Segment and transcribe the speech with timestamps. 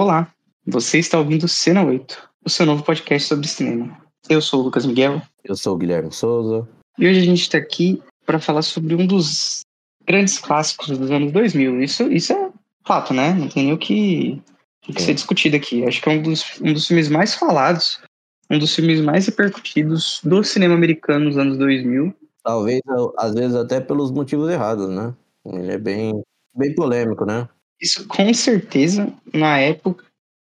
[0.00, 0.32] Olá,
[0.64, 4.00] você está ouvindo Cena 8, o seu novo podcast sobre cinema.
[4.30, 5.20] Eu sou o Lucas Miguel.
[5.42, 6.68] Eu sou o Guilherme Souza.
[6.96, 9.62] E hoje a gente está aqui para falar sobre um dos
[10.06, 11.82] grandes clássicos dos anos 2000.
[11.82, 12.48] Isso, isso é
[12.86, 13.32] fato, né?
[13.32, 14.40] Não tem nem o que,
[14.88, 15.84] o que ser discutido aqui.
[15.84, 18.00] Acho que é um dos, um dos filmes mais falados,
[18.48, 22.14] um dos filmes mais repercutidos do cinema americano nos anos 2000.
[22.44, 22.80] Talvez,
[23.18, 25.12] às vezes, até pelos motivos errados, né?
[25.44, 26.22] Ele é bem,
[26.54, 27.48] bem polêmico, né?
[27.80, 30.04] Isso com certeza, na época,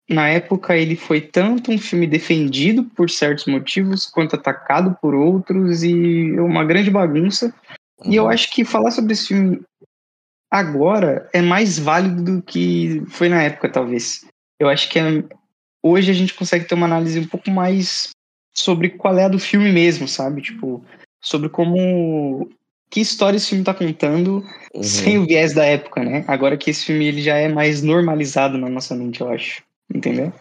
[0.09, 5.85] na época ele foi tanto um filme defendido por certos motivos quanto atacado por outros
[5.85, 7.55] e uma grande bagunça.
[8.01, 8.13] Uhum.
[8.13, 8.31] E eu uhum.
[8.31, 9.63] acho que falar sobre esse filme
[10.51, 14.27] agora é mais válido do que foi na época, talvez.
[14.59, 15.25] Eu acho que é,
[15.83, 18.11] hoje a gente consegue ter uma análise um pouco mais
[18.53, 20.43] sobre qual é a do filme mesmo, sabe?
[20.43, 20.85] Tipo,
[21.23, 22.51] sobre como
[22.91, 24.45] que história esse filme tá contando
[24.75, 24.83] uhum.
[24.83, 26.25] sem o viés da época, né?
[26.27, 29.63] Agora que esse filme ele já é mais normalizado na nossa mente, eu acho.
[29.93, 30.33] Entendeu?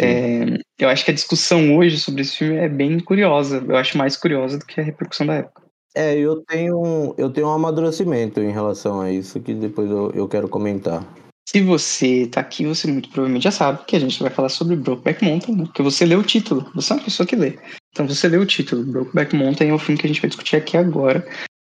[0.00, 3.64] É, eu acho que a discussão hoje sobre esse filme é bem curiosa.
[3.66, 5.62] Eu acho mais curiosa do que a repercussão da época.
[5.96, 10.28] É, eu tenho, eu tenho um amadurecimento em relação a isso que depois eu, eu
[10.28, 11.06] quero comentar.
[11.48, 14.76] Se você tá aqui, você muito provavelmente já sabe que a gente vai falar sobre
[14.76, 15.64] Brokeback Mountain, né?
[15.64, 16.68] Porque você leu o título.
[16.74, 17.58] Você é uma pessoa que lê.
[17.92, 18.82] Então você leu o título.
[18.84, 21.24] Brokeback Mountain é o filme que a gente vai discutir aqui agora.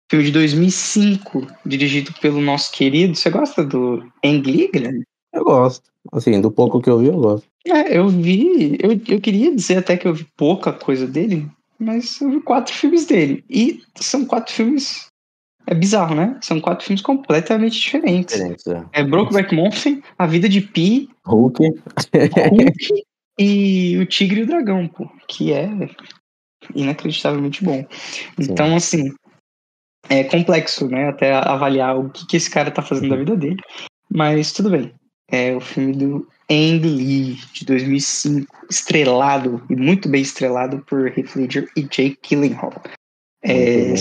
[0.10, 3.16] Filme de 2005, dirigido pelo nosso querido.
[3.16, 5.04] Você gosta do Ang Lee, Guilherme?
[5.32, 5.84] Eu gosto.
[6.12, 7.48] Assim, do pouco que eu vi, eu gosto.
[7.68, 8.76] É, eu vi.
[8.82, 12.74] Eu, eu queria dizer até que eu vi pouca coisa dele, mas eu vi quatro
[12.74, 13.44] filmes dele.
[13.48, 15.08] E são quatro filmes.
[15.68, 16.36] É bizarro, né?
[16.42, 18.36] São quatro filmes completamente diferentes.
[18.36, 18.84] Diferentes, é.
[18.94, 23.04] é Brokeback Mountain, A Vida de Pi, Hulk, Hulk
[23.38, 25.70] e O Tigre e o Dragão, pô, que é
[26.74, 27.86] inacreditavelmente bom.
[28.40, 29.14] Então, assim,
[30.08, 31.10] é complexo, né?
[31.10, 33.58] Até avaliar o que, que esse cara tá fazendo da vida dele.
[34.10, 34.94] Mas tudo bem.
[35.32, 41.36] É o filme do Ang Lee, de 2005, estrelado e muito bem estrelado por Heath
[41.36, 42.74] Ledger e Jake Gyllenhaal.
[43.44, 43.94] É,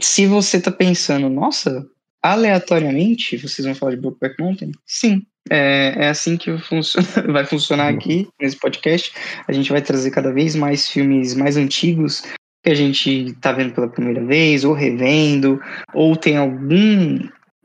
[0.00, 1.86] se você tá pensando, nossa,
[2.22, 4.72] aleatoriamente vocês vão falar de Brokeback Mountain?
[4.86, 6.50] Sim, é, é assim que
[7.30, 7.98] vai funcionar uhum.
[7.98, 9.12] aqui nesse podcast.
[9.46, 12.22] A gente vai trazer cada vez mais filmes mais antigos
[12.62, 15.60] que a gente tá vendo pela primeira vez, ou revendo,
[15.92, 17.18] ou tem algum,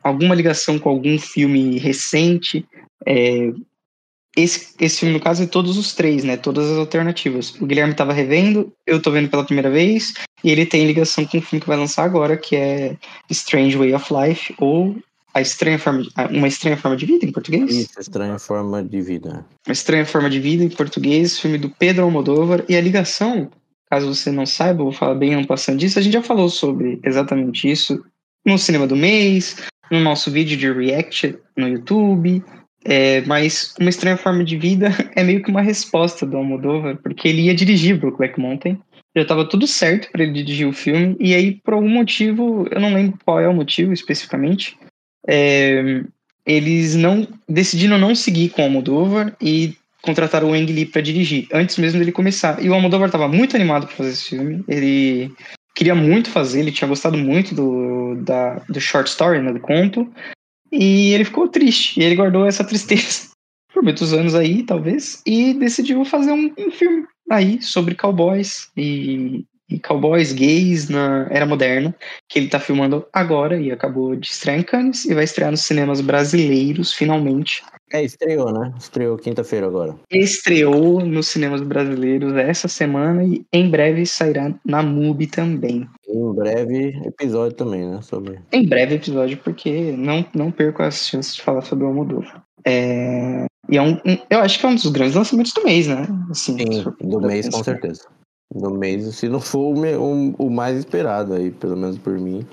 [0.03, 2.65] alguma ligação com algum filme recente.
[3.05, 3.51] É,
[4.35, 6.37] esse, esse filme, no caso, é todos os três, né?
[6.37, 7.55] Todas as alternativas.
[7.59, 10.13] O Guilherme estava revendo, eu tô vendo pela primeira vez,
[10.43, 12.95] e ele tem ligação com o filme que vai lançar agora, que é
[13.29, 14.95] Strange Way of Life, ou
[15.33, 17.69] a estranha forma de, Uma Estranha Forma de Vida, em português?
[17.71, 19.45] Isso, Estranha Forma de Vida.
[19.67, 23.49] Uma Estranha Forma de Vida, em português, filme do Pedro Almodóvar, e a ligação
[23.89, 25.97] Caso você não saiba, vou falar bem passando disso.
[25.97, 28.03] A gente já falou sobre exatamente isso
[28.45, 32.43] no Cinema do Mês, no nosso vídeo de React no YouTube.
[32.85, 37.27] É, mas Uma Estranha Forma de Vida é meio que uma resposta do Almodóvar, porque
[37.27, 38.79] ele ia dirigir Brokeback Mountain.
[39.15, 42.79] Já estava tudo certo para ele dirigir o filme, e aí, por algum motivo, eu
[42.79, 44.77] não lembro qual é o motivo especificamente,
[45.27, 46.03] é,
[46.45, 49.75] eles não decidiram não seguir com o Almodóvar e
[50.07, 52.63] contrataram o Ang Lee para dirigir, antes mesmo dele começar.
[52.63, 54.63] E o Almodóvar estava muito animado para fazer esse filme.
[54.65, 55.33] Ele
[55.75, 60.09] queria muito fazer, ele tinha gostado muito do, da, do short story, né, do conto.
[60.71, 63.27] E ele ficou triste, e ele guardou essa tristeza
[63.73, 69.45] por muitos anos aí, talvez, e decidiu fazer um, um filme aí sobre cowboys e,
[69.69, 71.93] e, cowboys gays na era moderna,
[72.29, 75.61] que ele tá filmando agora e acabou de estrear em Cannes e vai estrear nos
[75.61, 77.61] cinemas brasileiros finalmente
[77.91, 78.73] é, estreou, né?
[78.77, 79.95] Estreou quinta-feira agora.
[80.11, 85.87] Estreou nos cinemas brasileiros essa semana e em breve sairá na MUBI também.
[86.07, 88.01] Em breve episódio também, né?
[88.01, 88.39] Sobre...
[88.51, 92.43] Em breve episódio, porque não, não perco as chances de falar sobre o Almodóvar.
[92.65, 93.45] É...
[93.69, 96.07] E é um, um, eu acho que é um dos grandes lançamentos do mês, né?
[96.29, 98.05] Assim, Sim, do mês com certeza.
[98.53, 102.45] Do mês, se não for o, o mais esperado aí, pelo menos por mim.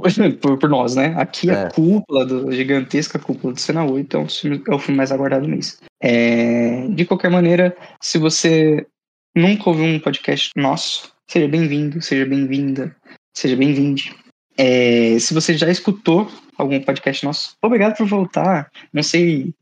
[0.40, 1.14] por, por, nós, né?
[1.16, 1.54] Aqui é.
[1.54, 4.96] a cúpula, do, a gigantesca cúpula do Cena 8 é, um filme, é o filme
[4.96, 5.80] mais aguardado do mês.
[6.02, 8.86] É, de qualquer maneira, se você
[9.34, 12.94] nunca ouviu um podcast nosso, seja bem-vindo, seja bem-vinda,
[13.36, 14.14] seja bem-vinde.
[14.56, 18.70] É, se você já escutou algum podcast nosso, obrigado por voltar.
[18.92, 19.54] Não sei,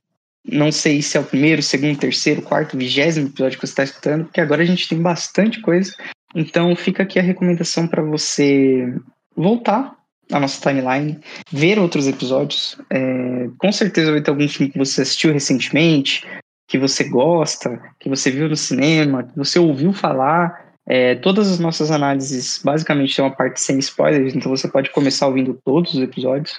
[0.44, 4.24] não sei se é o primeiro, segundo, terceiro, quarto, vigésimo episódio que você está escutando,
[4.24, 5.94] porque agora a gente tem bastante coisa.
[6.34, 8.94] Então fica aqui a recomendação para você
[9.36, 9.95] voltar
[10.32, 11.18] a nossa timeline,
[11.50, 12.76] ver outros episódios.
[12.90, 16.26] É, com certeza vai ter algum filme que você assistiu recentemente,
[16.68, 20.66] que você gosta, que você viu no cinema, que você ouviu falar.
[20.88, 25.26] É, todas as nossas análises basicamente tem uma parte sem spoilers, então você pode começar
[25.26, 26.58] ouvindo todos os episódios.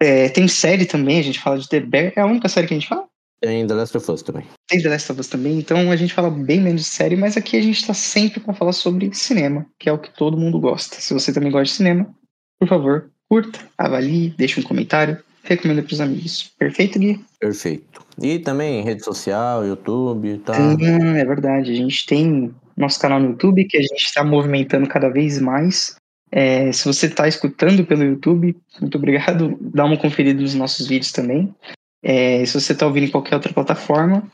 [0.00, 2.12] É, tem série também, a gente fala de The Bear.
[2.16, 3.06] É a única série que a gente fala?
[3.40, 4.46] Tem The Last of Us também.
[4.66, 7.36] Tem The Last of Us também, então a gente fala bem menos de série, mas
[7.36, 10.58] aqui a gente tá sempre para falar sobre cinema, que é o que todo mundo
[10.58, 10.96] gosta.
[10.96, 12.14] Se você também gosta de cinema,
[12.58, 16.50] por favor, curta, avalie, deixe um comentário, recomenda pros amigos.
[16.58, 17.24] Perfeito, Gui?
[17.38, 18.02] Perfeito.
[18.20, 20.58] E também rede social, YouTube, tá?
[20.58, 21.72] Hum, é verdade.
[21.72, 25.96] A gente tem nosso canal no YouTube que a gente está movimentando cada vez mais.
[26.30, 29.56] É, se você está escutando pelo YouTube, muito obrigado.
[29.60, 31.54] Dá uma conferida nos nossos vídeos também.
[32.02, 34.28] É, se você está ouvindo em qualquer outra plataforma,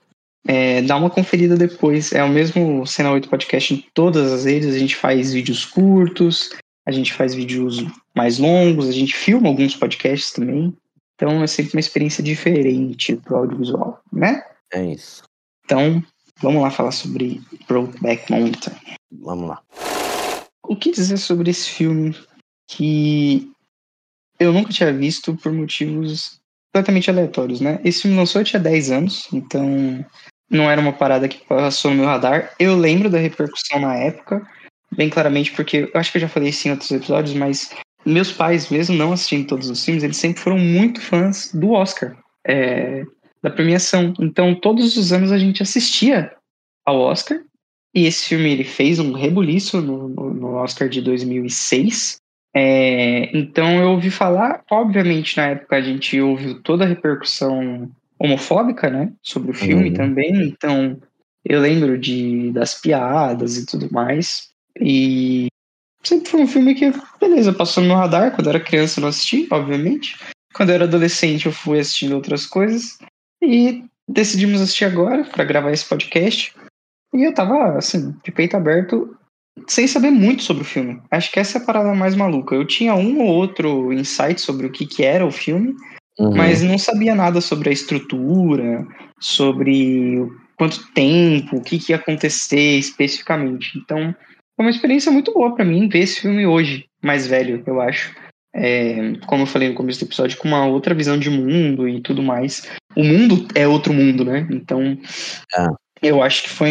[0.47, 2.13] é, dá uma conferida depois.
[2.13, 4.75] É o mesmo Cena 8 Podcast em todas as redes.
[4.75, 6.51] A gente faz vídeos curtos,
[6.87, 7.85] a gente faz vídeos
[8.15, 10.75] mais longos, a gente filma alguns podcasts também.
[11.15, 14.43] Então é sempre uma experiência diferente pro audiovisual, né?
[14.73, 15.23] É isso.
[15.65, 16.03] Então,
[16.41, 18.75] vamos lá falar sobre Brokeback Mountain.
[19.13, 19.63] Vamos lá.
[20.67, 22.17] O que dizer sobre esse filme
[22.69, 23.51] que
[24.39, 26.41] eu nunca tinha visto por motivos
[26.73, 27.81] completamente aleatórios, né?
[27.85, 30.05] Esse filme lançou eu tinha 10 anos, então
[30.49, 32.55] não era uma parada que passou no meu radar.
[32.59, 34.47] Eu lembro da repercussão na época,
[34.97, 37.71] bem claramente, porque eu acho que eu já falei isso em outros episódios, mas
[38.05, 42.17] meus pais, mesmo não assistindo todos os filmes, eles sempre foram muito fãs do Oscar,
[42.47, 43.05] é,
[43.43, 44.15] da premiação.
[44.19, 46.33] Então, todos os anos a gente assistia
[46.85, 47.41] ao Oscar.
[47.95, 52.19] E esse filme ele fez um rebuliço no, no, no Oscar de 2006.
[52.55, 58.91] É, então, eu ouvi falar, obviamente, na época a gente ouviu toda a repercussão homofóbica,
[58.91, 59.95] né, sobre o filme uhum.
[59.95, 60.43] também.
[60.43, 61.01] Então,
[61.45, 64.50] eu lembro de das piadas e tudo mais.
[64.79, 65.49] E
[66.03, 68.35] sempre foi um filme que, beleza, passou no meu radar.
[68.35, 70.17] Quando eu era criança eu não assisti, obviamente.
[70.55, 72.99] Quando eu era adolescente eu fui assistindo outras coisas.
[73.43, 76.55] E decidimos assistir agora para gravar esse podcast.
[77.15, 79.17] E eu tava, assim, de peito aberto,
[79.67, 81.01] sem saber muito sobre o filme.
[81.11, 82.55] Acho que essa é a parada mais maluca.
[82.55, 85.75] Eu tinha um ou outro insight sobre o que, que era o filme,
[86.19, 86.35] uhum.
[86.37, 88.87] mas não sabia nada sobre a estrutura,
[89.19, 90.27] sobre
[90.57, 93.79] quanto tempo, o que, que ia acontecer especificamente.
[93.79, 94.15] Então,
[94.61, 98.15] foi uma experiência muito boa para mim ver esse filme hoje, mais velho, eu acho.
[98.55, 101.99] É, como eu falei no começo do episódio, com uma outra visão de mundo e
[102.03, 102.69] tudo mais.
[102.95, 104.47] O mundo é outro mundo, né?
[104.51, 104.99] Então,
[105.57, 105.67] é.
[106.03, 106.71] eu acho que foi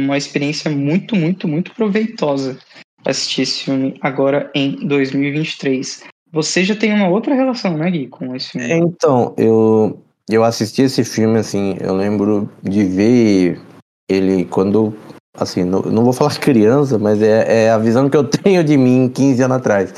[0.00, 2.58] uma experiência muito, muito, muito proveitosa
[3.04, 6.04] assistir esse filme agora em 2023.
[6.32, 8.72] Você já tem uma outra relação, né, Gui, com esse filme?
[8.72, 13.60] Então, eu, eu assisti esse filme, assim, eu lembro de ver
[14.08, 14.96] ele quando
[15.38, 18.76] assim, não, não vou falar criança, mas é, é, a visão que eu tenho de
[18.76, 19.92] mim 15 anos atrás.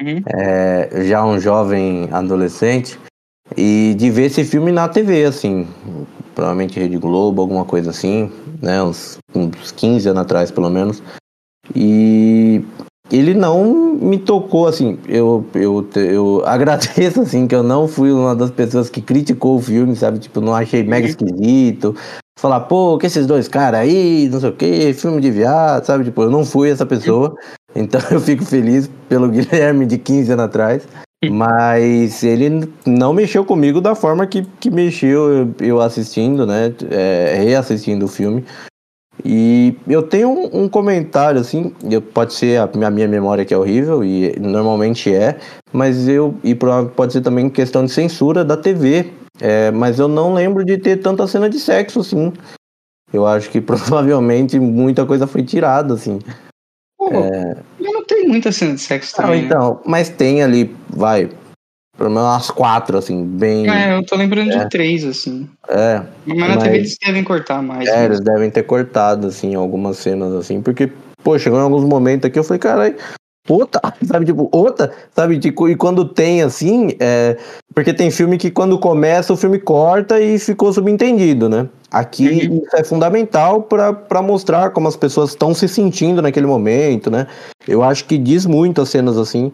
[0.00, 0.22] Uhum.
[0.26, 2.98] É, já um jovem adolescente,
[3.54, 5.68] e de ver esse filme na TV, assim,
[6.34, 8.30] provavelmente Rede Globo, alguma coisa assim,
[8.60, 11.02] né, uns, uns 15 anos atrás, pelo menos.
[11.74, 12.64] E
[13.10, 18.34] ele não me tocou, assim, eu, eu, eu agradeço, assim, que eu não fui uma
[18.34, 21.10] das pessoas que criticou o filme, sabe, tipo, não achei mega uhum.
[21.10, 21.94] esquisito,
[22.38, 26.04] falar, pô, que esses dois caras aí, não sei o que, filme de viado, sabe?
[26.04, 27.34] Tipo, eu não fui essa pessoa,
[27.74, 30.86] então eu fico feliz pelo Guilherme de 15 anos atrás.
[31.30, 36.72] Mas ele não mexeu comigo da forma que, que mexeu eu assistindo, né?
[36.90, 38.44] É, reassistindo o filme.
[39.24, 43.54] E eu tenho um, um comentário, assim, eu, pode ser a, a, minha memória que
[43.54, 45.38] é horrível, e normalmente é,
[45.72, 46.34] mas eu.
[46.44, 49.10] E pode ser também questão de censura da TV.
[49.40, 52.32] É, mas eu não lembro de ter tanta cena de sexo, assim.
[53.12, 56.18] Eu acho que provavelmente muita coisa foi tirada, assim.
[56.98, 57.56] Pô, é...
[57.78, 59.42] Não tenho muita cena de sexo também.
[59.42, 61.30] Não, então, mas tem ali, vai,
[61.96, 63.68] pelo menos umas quatro, assim, bem.
[63.70, 64.64] É, eu tô lembrando é.
[64.64, 65.48] de três, assim.
[65.68, 66.02] É.
[66.26, 66.62] Mas na mas...
[66.62, 67.88] TV eles devem cortar mais.
[67.88, 72.26] É, eles devem ter cortado, assim, algumas cenas, assim, porque, pô, chegou em alguns momentos
[72.26, 72.96] aqui, eu falei, caralho,
[73.48, 77.36] outra, sabe, tipo, outra, sabe, tipo, e quando tem assim, é,
[77.74, 81.68] porque tem filme que quando começa o filme corta e ficou subentendido, né?
[81.90, 82.62] Aqui uhum.
[82.64, 87.26] isso é fundamental para mostrar como as pessoas estão se sentindo naquele momento, né?
[87.66, 89.52] Eu acho que diz muito as cenas assim,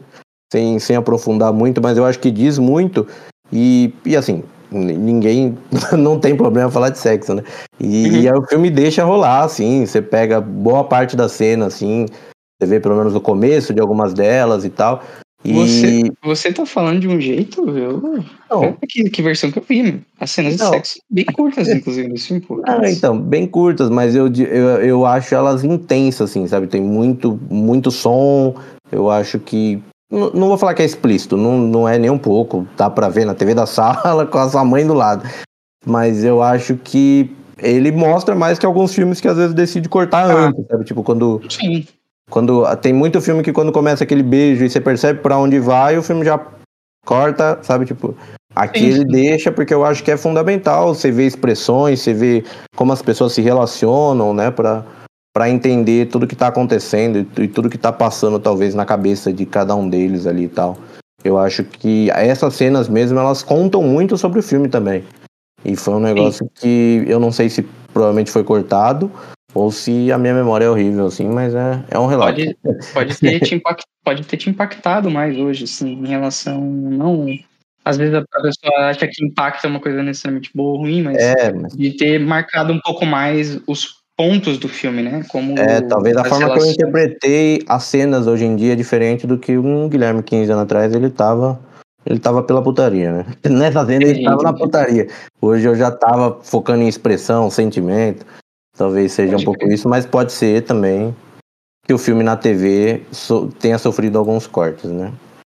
[0.53, 3.07] sem, sem aprofundar muito, mas eu acho que diz muito
[3.53, 5.59] e, e assim, ninguém
[5.97, 7.43] não tem problema falar de sexo, né?
[7.79, 8.17] E, uhum.
[8.17, 12.07] e aí o filme deixa rolar, assim, você pega boa parte da cena, assim,
[12.63, 15.03] você vê pelo menos o começo de algumas delas e tal.
[15.45, 15.53] E...
[15.53, 18.01] Você, você tá falando de um jeito, eu.
[18.49, 18.77] Não.
[18.89, 19.99] Que, que versão que eu vi, né?
[20.21, 20.71] As cenas não.
[20.71, 22.63] de sexo bem curtas, inclusive, nesse filme.
[22.65, 26.69] Ah, então, bem curtas, mas eu, eu, eu acho elas intensas, assim, sabe?
[26.69, 28.55] Tem muito, muito som.
[28.91, 29.83] Eu acho que.
[30.09, 32.69] Não, não vou falar que é explícito, não, não é nem um pouco.
[32.77, 35.29] Dá pra ver na TV da sala com a sua mãe do lado.
[35.85, 37.29] Mas eu acho que
[37.59, 40.47] ele mostra mais que alguns filmes que às vezes decide cortar ah.
[40.47, 40.85] antes, sabe?
[40.85, 41.43] Tipo, quando.
[41.49, 41.85] Sim
[42.31, 45.99] quando tem muito filme que quando começa aquele beijo e você percebe para onde vai,
[45.99, 46.41] o filme já
[47.05, 48.17] corta, sabe, tipo,
[48.55, 52.45] aqui sim, ele deixa porque eu acho que é fundamental, você vê expressões, você vê
[52.77, 54.85] como as pessoas se relacionam, né, para
[55.35, 59.33] para entender tudo que tá acontecendo e, e tudo que tá passando talvez na cabeça
[59.33, 60.77] de cada um deles ali e tal.
[61.25, 65.05] Eu acho que essas cenas mesmo, elas contam muito sobre o filme também.
[65.65, 66.51] E foi um negócio Sim.
[66.55, 67.63] que eu não sei se
[67.95, 69.11] provavelmente foi cortado
[69.55, 72.41] ou se a minha memória é horrível, assim, mas é, é um relato.
[72.63, 76.61] Pode, pode, ter te impact, pode ter te impactado mais hoje, assim, em relação.
[76.61, 77.27] Não.
[77.85, 81.17] Às vezes a pessoa acha que impacto é uma coisa necessariamente boa ou ruim, mas,
[81.17, 81.77] é, mas...
[81.77, 85.25] de ter marcado um pouco mais os pontos do filme, né?
[85.29, 86.77] Como é, talvez a forma relações...
[86.77, 90.53] que eu interpretei as cenas hoje em dia é diferente do que um Guilherme 15
[90.53, 91.59] anos atrás ele tava
[92.05, 93.27] ele tava pela putaria, né?
[93.49, 95.09] Nessa cena ele tava na putaria.
[95.41, 98.25] Hoje eu já tava focando em expressão, sentimento.
[98.83, 101.15] Talvez seja pode um pouco isso, mas pode ser também
[101.87, 105.13] que o filme na TV so tenha sofrido alguns cortes, né?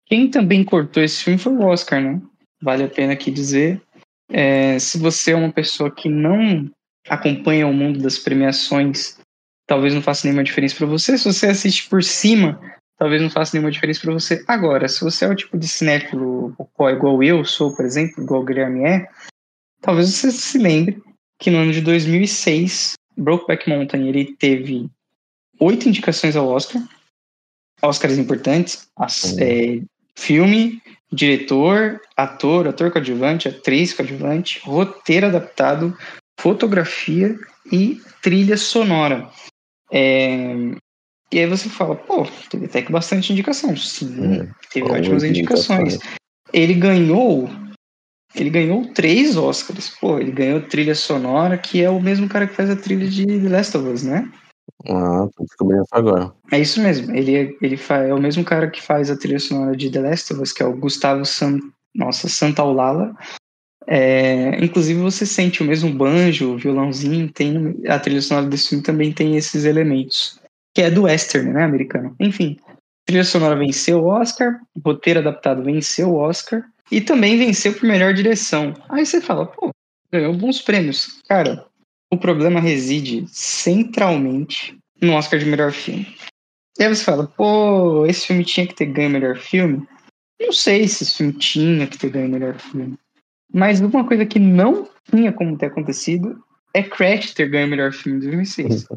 [0.06, 2.22] Quem também cortou esse filme foi o Oscar, né?
[2.62, 3.82] Vale a pena aqui dizer.
[4.30, 6.70] É, se você é uma pessoa que não
[7.08, 9.18] acompanha o mundo das premiações,
[9.66, 11.18] talvez não faça nenhuma diferença para você.
[11.18, 12.60] Se você assiste por cima,
[12.98, 14.44] talvez não faça nenhuma diferença para você.
[14.50, 16.54] Agora, se você é o tipo de cinéfilo
[16.92, 19.08] igual eu sou, por exemplo, igual o Guilherme é,
[19.80, 21.02] talvez você se lembre
[21.40, 24.90] que no ano de 2006, Brokeback Mountain ele teve
[25.60, 26.82] oito indicações ao Oscar,
[27.82, 29.38] Oscars importantes, as, uhum.
[29.40, 29.82] é,
[30.16, 35.96] filme, diretor, ator, ator coadjuvante, atriz coadjuvante, roteiro adaptado,
[36.40, 37.38] fotografia
[37.72, 39.30] e trilha sonora.
[39.92, 40.56] É,
[41.32, 43.76] e aí você fala, pô, teve até que bastante indicação.
[43.76, 45.98] Sim, é, teve ótimas indicações.
[46.52, 47.50] Ele ganhou.
[48.36, 49.90] Ele ganhou três Oscars.
[50.00, 53.26] Pô, ele ganhou trilha sonora, que é o mesmo cara que faz a trilha de
[53.26, 54.32] The Last of Us, né?
[54.88, 56.34] Ah, tô descobrindo isso agora.
[56.52, 57.16] É isso mesmo.
[57.16, 60.34] Ele, é, ele é o mesmo cara que faz a trilha sonora de The Last
[60.34, 61.60] of Us, que é o Gustavo San,
[61.96, 63.16] nossa, Santaolala.
[63.88, 69.12] É, inclusive você sente o mesmo banjo, violãozinho, tem a trilha sonora desse filme também
[69.12, 70.40] tem esses elementos,
[70.74, 72.16] que é do western, né, americano.
[72.20, 72.58] Enfim,
[73.06, 77.84] trilha sonora venceu o Oscar, o roteiro adaptado venceu o Oscar e também venceu por
[77.84, 78.74] melhor direção.
[78.90, 79.72] Aí você fala, pô,
[80.12, 81.20] ganhou bons prêmios.
[81.28, 81.66] Cara,
[82.12, 86.08] o problema reside centralmente no Oscar de melhor filme.
[86.80, 89.88] E aí você fala, pô, esse filme tinha que ter ganho melhor filme?
[90.42, 92.98] Não sei se esse filme tinha que ter ganho melhor filme.
[93.52, 97.92] Mas uma coisa que não tinha como ter acontecido é Crash ter ganho o melhor
[97.92, 98.88] filme de 2006.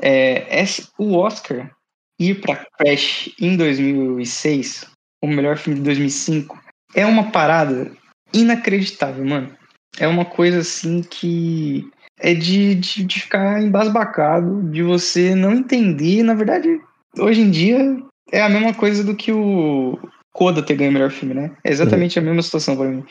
[0.00, 1.70] é, esse, o Oscar
[2.18, 4.86] ir para Crash em 2006,
[5.22, 6.63] o melhor filme de 2005,
[6.94, 7.90] é uma parada
[8.32, 9.50] inacreditável, mano.
[9.98, 16.22] É uma coisa assim que é de, de, de ficar embasbacado, de você não entender.
[16.22, 16.80] Na verdade,
[17.18, 17.96] hoje em dia
[18.32, 19.98] é a mesma coisa do que o
[20.32, 21.52] Coda ter ganho o melhor filme, né?
[21.62, 23.04] É exatamente a mesma situação para mim.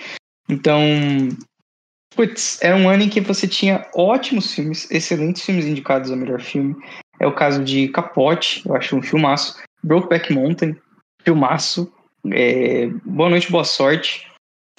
[0.49, 0.81] Então,
[2.13, 6.41] putz, era um ano em que você tinha ótimos filmes, excelentes filmes indicados ao melhor
[6.41, 6.75] filme.
[7.19, 9.57] É o caso de Capote, eu acho um filmaço.
[9.81, 10.75] Brokeback Mountain,
[11.23, 11.89] filmaço.
[12.31, 14.27] É, boa Noite, Boa Sorte,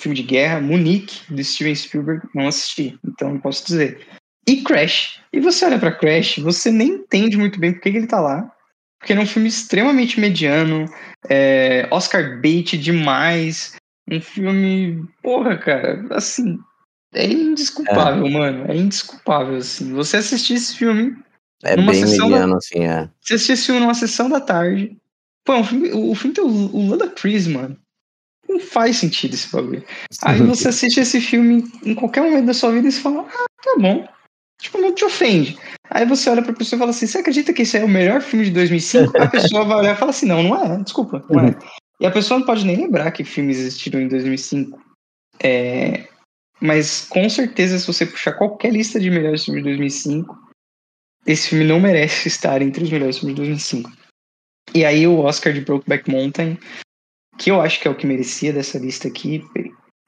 [0.01, 0.61] filme de guerra.
[0.61, 4.07] Munique, de Steven Spielberg, não assisti, então não posso dizer.
[4.47, 5.21] E Crash.
[5.33, 8.21] E você olha para Crash, você nem entende muito bem por que, que ele tá
[8.21, 8.51] lá.
[8.99, 10.87] Porque é um filme extremamente mediano,
[11.29, 13.77] é, Oscar bait demais,
[14.11, 16.59] um filme, porra, cara, assim,
[17.15, 18.31] é indesculpável, é.
[18.31, 18.65] mano.
[18.71, 19.93] É indesculpável, assim.
[19.95, 21.17] Você assistir esse filme.
[21.63, 22.59] É bem sessão mediano, da...
[22.59, 23.09] assim, é.
[23.21, 24.97] Você assistir esse filme numa sessão da tarde.
[25.45, 27.77] Pô, um filme, o filme tem o, Lula Chris, mano.
[28.49, 29.85] Não faz sentido esse bagulho.
[30.23, 33.45] Aí você assiste esse filme em qualquer momento da sua vida e você fala, ah,
[33.63, 34.07] tá bom.
[34.61, 35.59] Tipo, não te ofende.
[35.91, 38.21] Aí você olha pra pessoa e fala assim: você acredita que esse é o melhor
[38.23, 39.17] filme de 2005?
[39.19, 41.59] A pessoa vai olhar e fala assim: não, não é, desculpa, não é.
[42.01, 44.81] E a pessoa não pode nem lembrar que filmes existiram em 2005.
[45.43, 46.09] É,
[46.61, 50.39] mas com certeza, se você puxar qualquer lista de melhores filmes de 2005,
[51.27, 53.93] esse filme não merece estar entre os melhores filmes de 2005.
[54.73, 56.59] E aí o Oscar de Brokeback Mountain,
[57.39, 59.45] que eu acho que é o que merecia dessa lista aqui,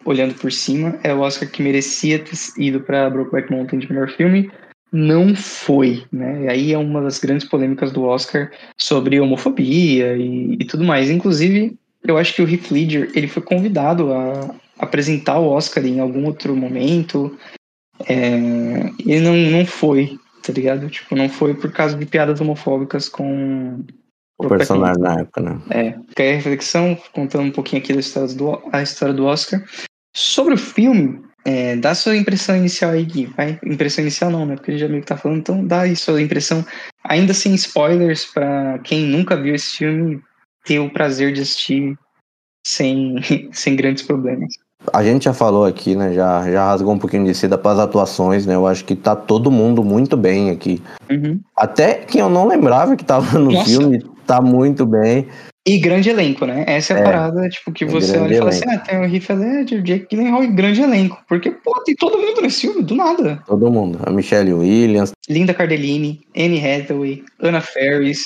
[0.05, 4.09] olhando por cima, é o Oscar que merecia ter ido para Brokeback Mountain de melhor
[4.11, 4.51] filme,
[4.93, 6.45] não foi, né?
[6.45, 11.11] E aí é uma das grandes polêmicas do Oscar sobre homofobia e, e tudo mais.
[11.11, 16.01] Inclusive, eu acho que o Heath Ledger, ele foi convidado a apresentar o Oscar em
[16.01, 17.37] algum outro momento.
[18.09, 18.39] É,
[19.05, 20.89] e não, não foi, tá ligado?
[20.89, 23.85] Tipo, não foi por causa de piadas homofóbicas com
[24.39, 25.61] o personagem na época, né?
[25.71, 29.65] É, fica a reflexão, contando um pouquinho aqui da história do, a história do Oscar.
[30.15, 33.27] Sobre o filme, é, dá sua impressão inicial aí, Gui.
[33.27, 33.59] Vai?
[33.65, 34.57] Impressão inicial não, né?
[34.57, 36.65] Porque ele já meio que tá falando, então dá aí sua impressão,
[37.05, 40.23] ainda sem spoilers, para quem nunca viu esse filme
[40.65, 41.97] ter o prazer de assistir
[42.67, 43.17] sem,
[43.53, 44.53] sem grandes problemas.
[44.93, 46.13] A gente já falou aqui, né?
[46.13, 48.55] Já, já rasgou um pouquinho de seda para as atuações, né?
[48.55, 50.83] Eu acho que tá todo mundo muito bem aqui.
[51.11, 51.41] Uhum.
[51.57, 53.65] Até quem eu não lembrava que tava no Nossa.
[53.65, 55.27] filme tá muito bem.
[55.67, 56.65] E grande elenco, né?
[56.67, 59.05] Essa é a é, parada, tipo, que você olha e fala assim, ah, tem o
[59.05, 61.19] Heath Ledger, Jake Gyllenhaal e grande elenco.
[61.29, 63.43] Porque, pô, tem todo mundo nesse filme, do nada.
[63.47, 63.99] Todo mundo.
[64.07, 65.11] A Michelle Williams.
[65.29, 68.23] Linda Cardellini, Anne Hathaway, Anna Ferris,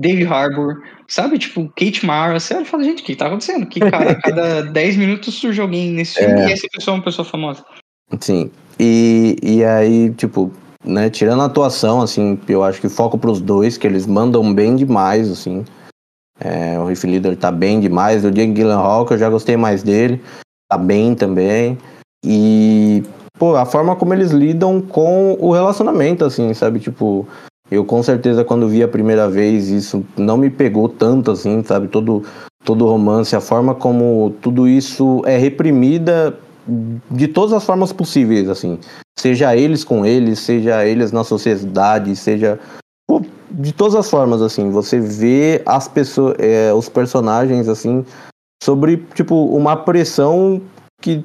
[0.00, 1.38] David Harbour, sabe?
[1.38, 2.40] Tipo, Kate Mara.
[2.40, 3.66] Você fala, gente, o que tá acontecendo?
[3.66, 6.48] Que cara, cada 10 minutos surge alguém nesse filme é.
[6.48, 7.62] e essa pessoa é uma pessoa famosa.
[8.18, 8.50] Sim.
[8.78, 10.50] E, e aí, tipo,
[10.82, 14.74] né, tirando a atuação, assim, eu acho que foco pros dois, que eles mandam bem
[14.74, 15.64] demais, assim.
[16.40, 18.24] É, o Riff Leader tá bem demais.
[18.24, 20.22] O Jake Gyllenhaal, que eu já gostei mais dele,
[20.66, 21.76] tá bem também.
[22.24, 23.02] E,
[23.38, 26.80] pô, a forma como eles lidam com o relacionamento, assim, sabe?
[26.80, 27.28] Tipo,
[27.70, 31.88] eu com certeza quando vi a primeira vez isso não me pegou tanto, assim, sabe?
[31.88, 32.24] Todo,
[32.64, 36.36] todo romance, a forma como tudo isso é reprimida
[37.10, 38.78] de todas as formas possíveis, assim.
[39.18, 42.58] Seja eles com eles, seja eles na sociedade, seja
[43.50, 48.04] de todas as formas, assim, você vê as pessoas, é, os personagens, assim,
[48.62, 50.62] sobre, tipo, uma pressão
[51.02, 51.24] que,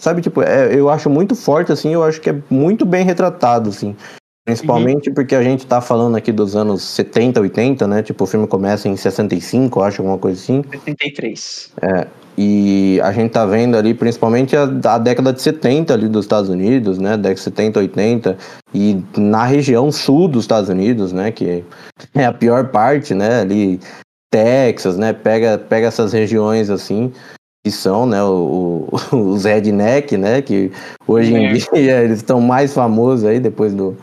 [0.00, 3.70] sabe, tipo, é, eu acho muito forte, assim, eu acho que é muito bem retratado,
[3.70, 3.96] assim.
[4.44, 5.14] Principalmente uhum.
[5.14, 8.02] porque a gente tá falando aqui dos anos 70, 80, né?
[8.02, 10.62] Tipo, o filme começa em 65, acho, alguma coisa assim.
[10.70, 11.72] 73.
[11.80, 12.06] É.
[12.36, 16.50] E a gente tá vendo ali principalmente a, a, década de 70 ali dos Estados
[16.50, 17.16] Unidos, né?
[17.16, 18.38] Década de 70, 80.
[18.74, 21.32] E na região sul dos Estados Unidos, né?
[21.32, 21.64] Que
[22.14, 23.40] é a pior parte, né?
[23.40, 23.80] Ali,
[24.30, 25.14] Texas, né?
[25.14, 27.10] Pega, pega essas regiões assim
[27.64, 30.70] que são, né, o, o, os redneck, né, que
[31.08, 31.52] hoje em é.
[31.54, 33.96] dia eles estão mais famosos aí depois do,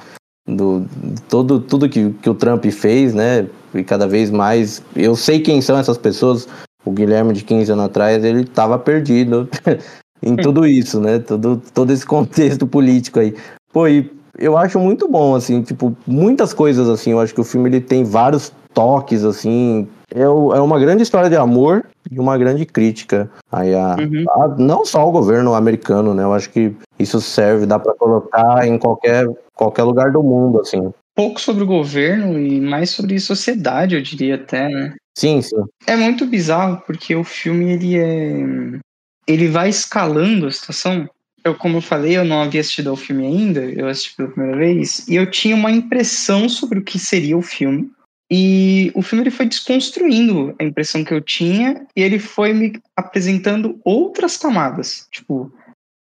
[0.47, 0.85] do
[1.29, 5.61] todo tudo que, que o Trump fez, né, e cada vez mais, eu sei quem
[5.61, 6.47] são essas pessoas,
[6.83, 9.47] o Guilherme de 15 anos atrás, ele estava perdido
[10.21, 11.19] em tudo isso, né?
[11.19, 13.35] Todo, todo esse contexto político aí.
[13.71, 17.45] Pô, e eu acho muito bom, assim, tipo, muitas coisas, assim, eu acho que o
[17.45, 22.37] filme ele tem vários toques, assim, é, é uma grande história de amor e uma
[22.37, 24.25] grande crítica aí a, uhum.
[24.29, 26.23] a, não só ao governo americano, né?
[26.23, 30.91] Eu acho que isso serve, dá para colocar em qualquer, qualquer lugar do mundo, assim.
[31.15, 34.93] Pouco sobre o governo e mais sobre sociedade, eu diria até, né?
[35.17, 35.57] Sim, sim.
[35.85, 38.79] É muito bizarro porque o filme ele é
[39.27, 41.09] ele vai escalando a situação.
[41.43, 44.57] Eu, como eu falei, eu não havia assistido ao filme ainda, eu assisti pela primeira
[44.57, 47.89] vez, e eu tinha uma impressão sobre o que seria o filme.
[48.33, 52.71] E o filme ele foi desconstruindo a impressão que eu tinha e ele foi me
[52.95, 55.51] apresentando outras camadas, tipo,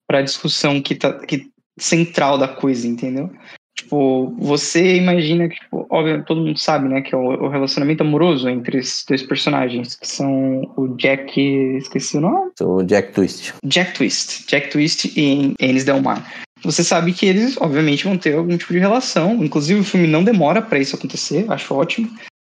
[0.07, 3.31] para a discussão que tá que central da coisa, entendeu?
[3.77, 8.03] Tipo, você imagina que, tipo, óbvio, todo mundo sabe, né, que é o, o, relacionamento
[8.03, 11.41] amoroso entre esses dois personagens, que são o Jack.
[11.79, 12.51] Esqueci o nome?
[12.61, 13.55] O Jack Twist.
[13.65, 14.47] Jack Twist.
[14.47, 16.45] Jack Twist e Ennis Delmar.
[16.63, 19.43] Você sabe que eles, obviamente, vão ter algum tipo de relação.
[19.43, 22.11] Inclusive, o filme não demora para isso acontecer, acho ótimo.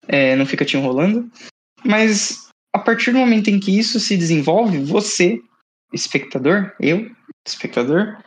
[0.07, 1.29] É, não fica te enrolando.
[1.83, 5.39] Mas a partir do momento em que isso se desenvolve, você,
[5.93, 7.09] espectador, eu,
[7.47, 8.17] espectador,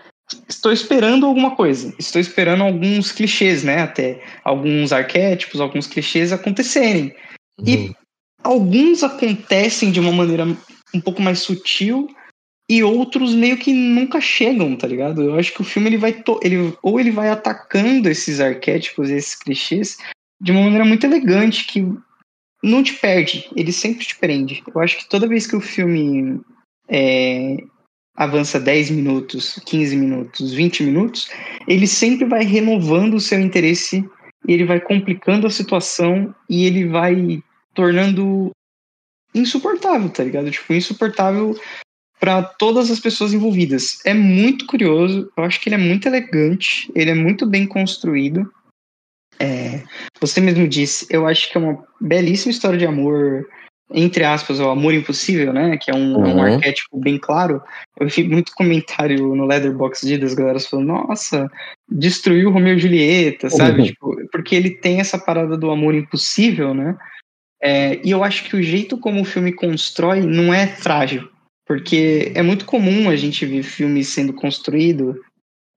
[0.48, 1.94] estou esperando alguma coisa.
[1.98, 3.82] Estou esperando alguns clichês, né?
[3.82, 7.14] Até alguns arquétipos, alguns clichês acontecerem.
[7.58, 7.66] Uhum.
[7.66, 7.96] E
[8.42, 10.46] alguns acontecem de uma maneira
[10.94, 12.08] um pouco mais sutil
[12.68, 15.22] e outros meio que nunca chegam, tá ligado?
[15.22, 19.35] Eu acho que o filme ele vai ele ou ele vai atacando esses arquétipos, esses
[19.35, 19.98] clichês
[20.40, 21.87] de uma maneira muito elegante que
[22.62, 24.62] não te perde, ele sempre te prende.
[24.74, 26.40] Eu acho que toda vez que o filme
[26.88, 27.57] é,
[28.16, 31.31] avança 10 minutos, 15 minutos, 20 minutos,
[31.68, 34.03] ele sempre vai renovando o seu interesse
[34.46, 38.50] ele vai complicando a situação e ele vai tornando
[39.35, 40.50] insuportável, tá ligado?
[40.50, 41.59] Tipo, insuportável
[42.18, 43.98] para todas as pessoas envolvidas.
[44.05, 48.50] É muito curioso, eu acho que ele é muito elegante, ele é muito bem construído.
[49.38, 49.83] É,
[50.20, 53.46] você mesmo disse, eu acho que é uma belíssima história de amor
[53.92, 55.77] entre aspas, o amor impossível, né?
[55.77, 56.37] Que é um, uhum.
[56.37, 57.62] um arquétipo bem claro.
[57.98, 61.50] Eu vi muito comentário no Leatherbox das galera falando, nossa,
[61.88, 63.81] destruiu Romeu e Julieta, sabe?
[63.81, 63.87] Uhum.
[63.87, 66.96] Tipo, porque ele tem essa parada do amor impossível, né?
[67.62, 71.29] É, e eu acho que o jeito como o filme constrói não é frágil.
[71.66, 75.18] Porque é muito comum a gente ver filmes sendo construído,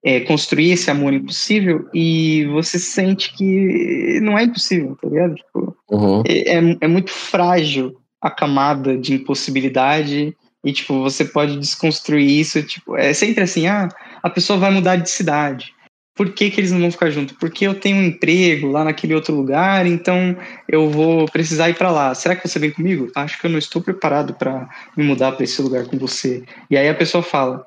[0.03, 5.35] é, construir esse amor impossível e você sente que não é impossível, tá ligado?
[5.35, 6.23] Tipo, uhum.
[6.27, 12.61] é, é, é muito frágil a camada de impossibilidade e, tipo, você pode desconstruir isso,
[12.63, 13.87] tipo, é sempre assim, ah,
[14.21, 15.73] a pessoa vai mudar de cidade.
[16.17, 17.37] Por que, que eles não vão ficar juntos?
[17.39, 20.35] Porque eu tenho um emprego lá naquele outro lugar, então
[20.67, 22.13] eu vou precisar ir para lá.
[22.15, 23.09] Será que você vem comigo?
[23.15, 26.43] Acho que eu não estou preparado para me mudar para esse lugar com você.
[26.69, 27.65] E aí a pessoa fala: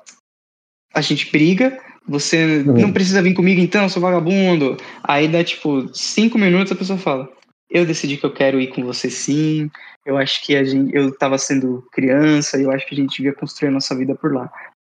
[0.93, 2.81] a gente briga, você uhum.
[2.81, 4.75] não precisa vir comigo então, seu vagabundo.
[5.01, 7.29] Aí dá tipo cinco minutos a pessoa fala:
[7.69, 9.71] eu decidi que eu quero ir com você sim.
[10.05, 13.33] Eu acho que a gente, eu estava sendo criança, eu acho que a gente devia
[13.33, 14.51] construir a nossa vida por lá.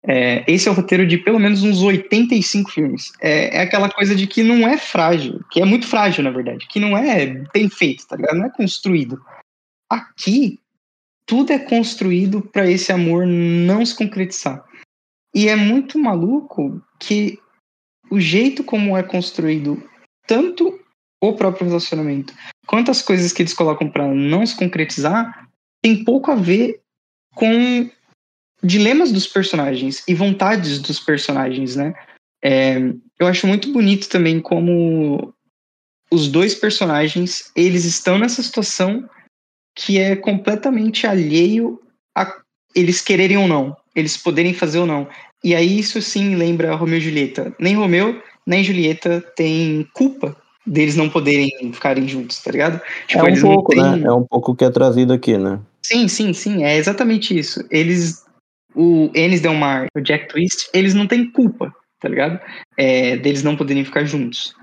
[0.05, 3.11] É, esse é o roteiro de pelo menos uns 85 filmes.
[3.21, 6.67] É, é, aquela coisa de que não é frágil, que é muito frágil, na verdade,
[6.67, 8.37] que não é bem feito, tá ligado?
[8.37, 9.23] Não é construído.
[9.89, 10.59] Aqui,
[11.25, 14.63] tudo é construído para esse amor não se concretizar.
[15.33, 17.39] E é muito maluco que
[18.11, 19.81] o jeito como é construído
[20.27, 20.79] tanto
[21.21, 22.33] o próprio relacionamento
[22.67, 25.47] quanto as coisas que eles colocam para não se concretizar
[25.81, 26.81] tem pouco a ver
[27.33, 27.89] com
[28.63, 31.93] dilemas dos personagens e vontades dos personagens, né?
[32.43, 32.77] É,
[33.19, 35.33] eu acho muito bonito também como
[36.11, 39.07] os dois personagens eles estão nessa situação
[39.75, 41.79] que é completamente alheio
[42.15, 42.41] a
[42.75, 45.07] eles quererem ou não, eles poderem fazer ou não.
[45.43, 47.53] E aí isso sim lembra Romeu e Julieta.
[47.59, 52.81] Nem Romeu nem Julieta têm culpa deles não poderem ficarem juntos, tá ligado?
[53.07, 53.81] Tipo, é um pouco, têm...
[53.81, 54.07] né?
[54.07, 55.59] É um pouco o que é trazido aqui, né?
[55.81, 57.65] Sim, sim, sim, é exatamente isso.
[57.69, 58.22] Eles
[58.75, 62.39] o Ennis Delmar e o Jack Twist, eles não têm culpa, tá ligado?
[62.77, 64.55] É, deles não poderem ficar juntos.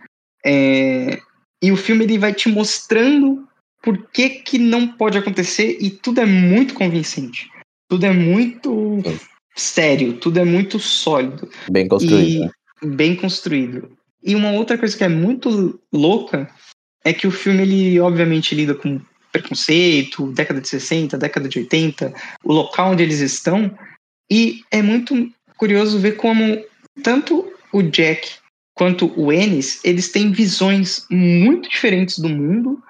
[0.44, 1.18] É,
[1.62, 3.46] e o filme ele vai te mostrando
[3.82, 7.50] por que, que não pode acontecer e tudo é muito convincente.
[7.88, 9.02] Tudo é muito
[9.56, 11.48] sério, tudo é muito sólido.
[11.70, 12.28] Bem construído.
[12.28, 12.50] E, né?
[12.84, 13.90] Bem construído.
[14.22, 16.48] E uma outra coisa que é muito louca
[17.04, 19.00] é que o filme, ele obviamente lida com
[19.32, 22.12] preconceito, década de 60, década de 80,
[22.44, 23.76] o local onde eles estão,
[24.30, 26.62] e é muito curioso ver como
[27.02, 28.40] tanto o Jack
[28.74, 32.82] quanto o Ennis, eles têm visões muito diferentes do mundo,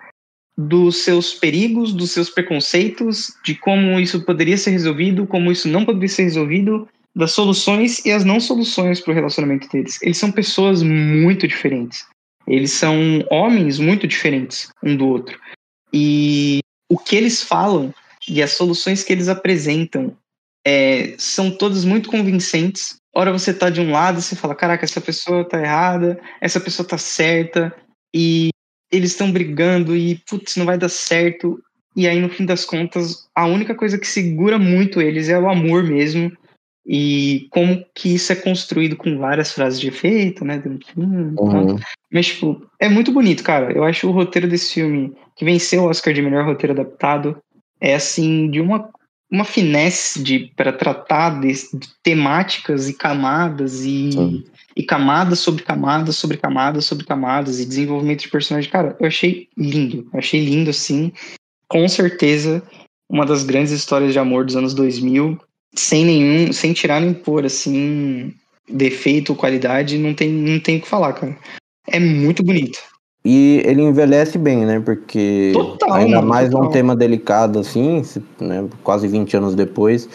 [0.56, 5.84] dos seus perigos, dos seus preconceitos, de como isso poderia ser resolvido, como isso não
[5.84, 9.98] poderia ser resolvido, das soluções e as não soluções para o relacionamento deles.
[10.02, 12.06] Eles são pessoas muito diferentes.
[12.46, 12.94] Eles são
[13.30, 15.38] homens muito diferentes um do outro.
[15.92, 17.92] E o que eles falam
[18.28, 20.16] e as soluções que eles apresentam
[20.66, 22.96] é, são todas muito convincentes.
[23.14, 26.60] Ora você tá de um lado e você fala, caraca, essa pessoa tá errada, essa
[26.60, 27.74] pessoa tá certa,
[28.14, 28.50] e
[28.90, 31.60] eles estão brigando e, putz, não vai dar certo.
[31.96, 35.48] E aí, no fim das contas, a única coisa que segura muito eles é o
[35.48, 36.32] amor mesmo.
[36.86, 40.62] E como que isso é construído com várias frases de efeito, né?
[40.96, 41.76] Uhum.
[42.12, 43.72] Mas, tipo, é muito bonito, cara.
[43.72, 47.36] Eu acho o roteiro desse filme, que venceu o Oscar de melhor roteiro adaptado,
[47.80, 48.90] é assim, de uma
[49.30, 54.44] uma finesse de para tratar de, de, temáticas e camadas e,
[54.76, 58.70] e camadas sobre camadas sobre camadas sobre camadas e desenvolvimento de personagem.
[58.70, 60.08] Cara, eu achei lindo.
[60.12, 61.12] Eu achei lindo, assim.
[61.68, 62.62] Com certeza,
[63.08, 65.38] uma das grandes histórias de amor dos anos 2000.
[65.72, 68.34] Sem nenhum, sem tirar nem pôr, assim,
[68.68, 71.38] defeito, qualidade, não tem, não tem o que falar, cara.
[71.86, 72.78] É muito bonito.
[73.24, 74.80] E ele envelhece bem, né?
[74.80, 76.68] Porque total, ainda mano, mais total.
[76.68, 78.02] um tema delicado assim,
[78.40, 78.66] né?
[78.82, 80.08] quase 20 anos depois,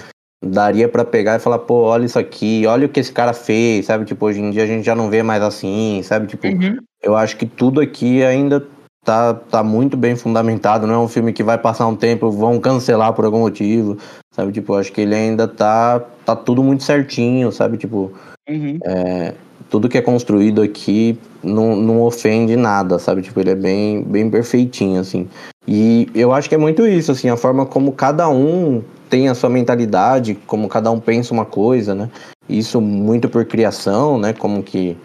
[0.44, 3.86] daria para pegar e falar, pô, olha isso aqui, olha o que esse cara fez,
[3.86, 4.06] sabe?
[4.06, 6.28] Tipo, hoje em dia a gente já não vê mais assim, sabe?
[6.28, 6.78] Tipo, uhum.
[7.04, 8.66] eu acho que tudo aqui ainda
[9.04, 12.60] tá, tá muito bem fundamentado, não é um filme que vai passar um tempo, vão
[12.60, 13.98] cancelar por algum motivo,
[14.32, 14.52] sabe?
[14.52, 17.78] Tipo, eu acho que ele ainda tá, tá tudo muito certinho, sabe?
[17.78, 18.12] Tipo,
[18.50, 18.80] uhum.
[18.84, 19.36] é,
[19.70, 23.22] tudo que é construído aqui não, não ofende nada, sabe?
[23.22, 25.28] Tipo, ele é bem, bem perfeitinho, assim.
[25.68, 29.36] E eu acho que é muito isso, assim, a forma como cada um tem a
[29.36, 32.10] sua mentalidade, como cada um pensa uma coisa, né?
[32.48, 34.34] Isso muito por criação, né?
[34.34, 34.98] Como que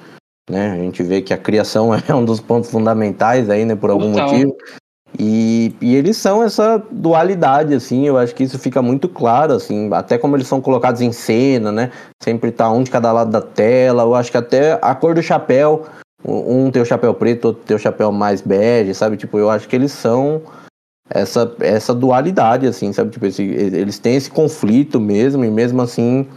[0.50, 3.74] né, a gente vê que a criação é um dos pontos fundamentais aí, né?
[3.74, 4.54] Por algum motivo.
[5.18, 9.92] E, e eles são essa dualidade, assim, eu acho que isso fica muito claro, assim,
[9.92, 11.90] até como eles são colocados em cena, né?
[12.22, 15.22] Sempre tá um de cada lado da tela, eu acho que até a cor do
[15.22, 15.86] chapéu,
[16.24, 19.16] um tem o chapéu preto, outro tem o chapéu mais bege, sabe?
[19.16, 20.42] Tipo, eu acho que eles são
[21.08, 23.10] essa, essa dualidade, assim, sabe?
[23.10, 26.28] Tipo, esse, eles têm esse conflito mesmo, e mesmo assim,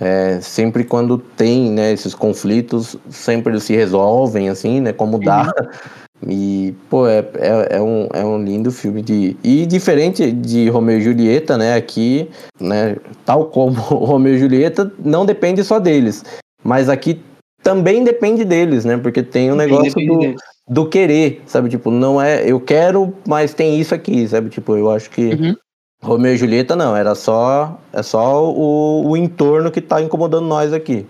[0.00, 4.92] é, sempre quando tem, né, esses conflitos, sempre eles se resolvem, assim, né?
[4.92, 5.52] Como dá.
[6.26, 9.36] E, pô, é, é, é, um, é um lindo filme de.
[9.44, 11.74] E diferente de Romeu e Julieta, né?
[11.74, 12.96] Aqui, né?
[13.24, 16.24] Tal como Romeu e Julieta, não depende só deles.
[16.64, 17.20] Mas aqui
[17.62, 18.96] também depende deles, né?
[18.96, 20.34] Porque tem o um negócio do,
[20.68, 21.68] do querer, sabe?
[21.68, 22.50] Tipo, não é.
[22.50, 24.48] Eu quero, mas tem isso aqui, sabe?
[24.48, 25.34] Tipo, eu acho que.
[25.34, 25.56] Uhum.
[26.02, 27.78] Romeu e Julieta não, era só.
[27.92, 31.06] É só o, o entorno que tá incomodando nós aqui.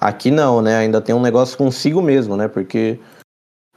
[0.00, 0.76] Aqui não, né?
[0.76, 2.48] Ainda tem um negócio consigo mesmo, né?
[2.48, 2.98] Porque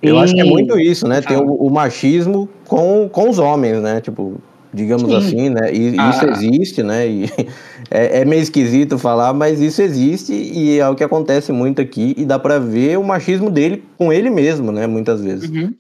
[0.01, 1.21] eu acho que é muito isso, né?
[1.21, 3.99] Tem o, o, machismo com, com os homens, né?
[3.99, 4.39] Tipo,
[4.71, 5.17] digamos Sim.
[5.17, 5.73] assim, né?
[5.73, 6.09] E ah.
[6.09, 7.07] isso existe, né?
[7.07, 7.25] E
[7.89, 12.13] é, é, meio esquisito falar, mas isso existe e é o que acontece muito aqui
[12.15, 14.85] e dá para ver o machismo dele com ele mesmo, né?
[14.85, 15.49] Muitas vezes.
[15.49, 15.73] Uhum.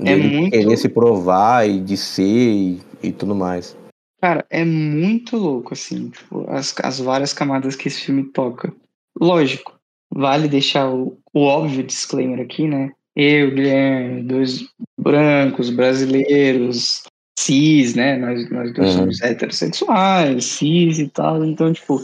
[0.00, 0.50] É muito...
[0.52, 3.76] Querer se provar e de ser e, e, tudo mais.
[4.22, 8.72] Cara, é muito louco, assim, tipo, as, as várias camadas que esse filme toca.
[9.20, 9.78] Lógico,
[10.10, 12.92] vale deixar o, o óbvio disclaimer aqui, né?
[13.18, 17.02] Eu, Guilherme, dois brancos, brasileiros,
[17.36, 18.16] cis, né?
[18.16, 18.98] Nós, nós dois uhum.
[18.98, 21.44] somos heterossexuais, cis e tal.
[21.44, 22.00] Então, tipo,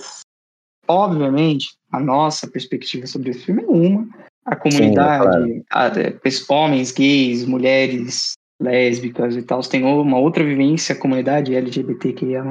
[0.88, 4.08] obviamente, a nossa perspectiva sobre esse filme é uma.
[4.44, 6.20] A comunidade, Sim, claro.
[6.50, 12.44] a, homens, gays, mulheres, lésbicas e tal, tem uma outra vivência, a comunidade LGBTQIA+.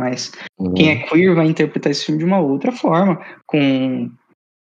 [0.58, 0.73] Uhum.
[0.73, 4.10] Quem é queer vai interpretar esse filme de uma outra forma, com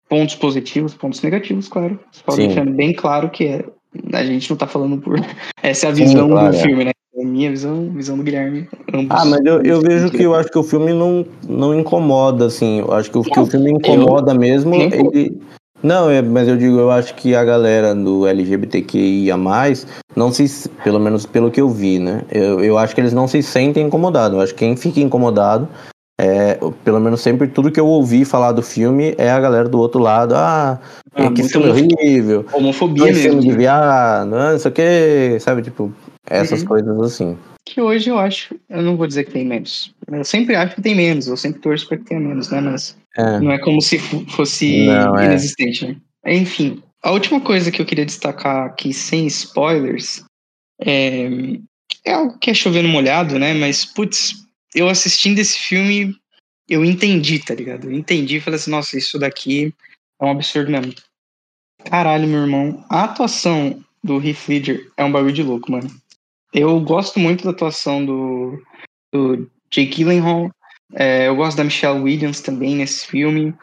[0.09, 1.99] pontos positivos, pontos negativos, claro.
[2.11, 2.47] Só Sim.
[2.47, 3.65] deixando bem claro que é
[4.13, 5.19] a gente não tá falando por.
[5.61, 6.59] Essa é a visão Sim, claro, do é.
[6.61, 6.91] filme, né?
[7.15, 8.67] É a minha visão, visão do Guilherme.
[8.93, 9.07] Ambos.
[9.09, 12.79] Ah, mas eu, eu vejo que eu acho que o filme não, não incomoda, assim.
[12.79, 14.73] Eu acho que o, que o filme incomoda eu, mesmo.
[14.75, 15.39] Ele...
[15.83, 19.35] Não, é, mas eu digo, eu acho que a galera do LGBTQIA,
[20.15, 20.69] não se.
[20.83, 22.23] Pelo menos pelo que eu vi, né?
[22.31, 24.35] Eu, eu acho que eles não se sentem incomodados.
[24.35, 25.67] Eu acho que quem fica incomodado
[26.23, 29.77] é, pelo menos sempre tudo que eu ouvi falar do filme é a galera do
[29.77, 30.33] outro lado.
[30.35, 30.79] Ah,
[31.13, 32.45] ah que filme horrível.
[32.53, 33.21] Homofobia mesmo.
[33.21, 35.61] filme de viado, não sei o que, sabe?
[35.61, 35.93] Tipo,
[36.29, 36.67] essas uhum.
[36.67, 37.37] coisas assim.
[37.65, 39.93] Que hoje eu acho, eu não vou dizer que tem menos.
[40.09, 42.61] Eu sempre acho que tem menos, eu sempre torço para que tenha menos, né?
[42.61, 43.39] Mas é.
[43.39, 45.25] não é como se fosse não, é.
[45.25, 45.87] inexistente, é.
[45.89, 45.95] né?
[46.25, 50.23] Enfim, a última coisa que eu queria destacar aqui, sem spoilers,
[50.81, 51.29] é,
[52.05, 53.53] é algo que é chovendo molhado, né?
[53.53, 54.42] Mas, putz,
[54.75, 56.15] eu assistindo esse filme,
[56.67, 57.85] eu entendi, tá ligado?
[57.85, 59.73] Eu entendi e falei assim, nossa, isso daqui
[60.19, 60.93] é um absurdo mesmo.
[61.85, 62.85] Caralho, meu irmão.
[62.89, 65.89] A atuação do Heath Ledger é um bagulho de louco, mano.
[66.53, 68.61] Eu gosto muito da atuação do,
[69.11, 70.49] do Jake Gyllenhaal.
[70.93, 73.53] É, eu gosto da Michelle Williams também nesse filme.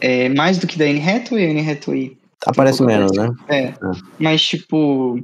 [0.00, 1.46] É, mais do que da Anne Hathaway.
[1.46, 2.18] A Anne Hathaway...
[2.46, 3.28] Aparece menos, né?
[3.48, 3.74] É, é.
[4.18, 5.20] Mas, tipo...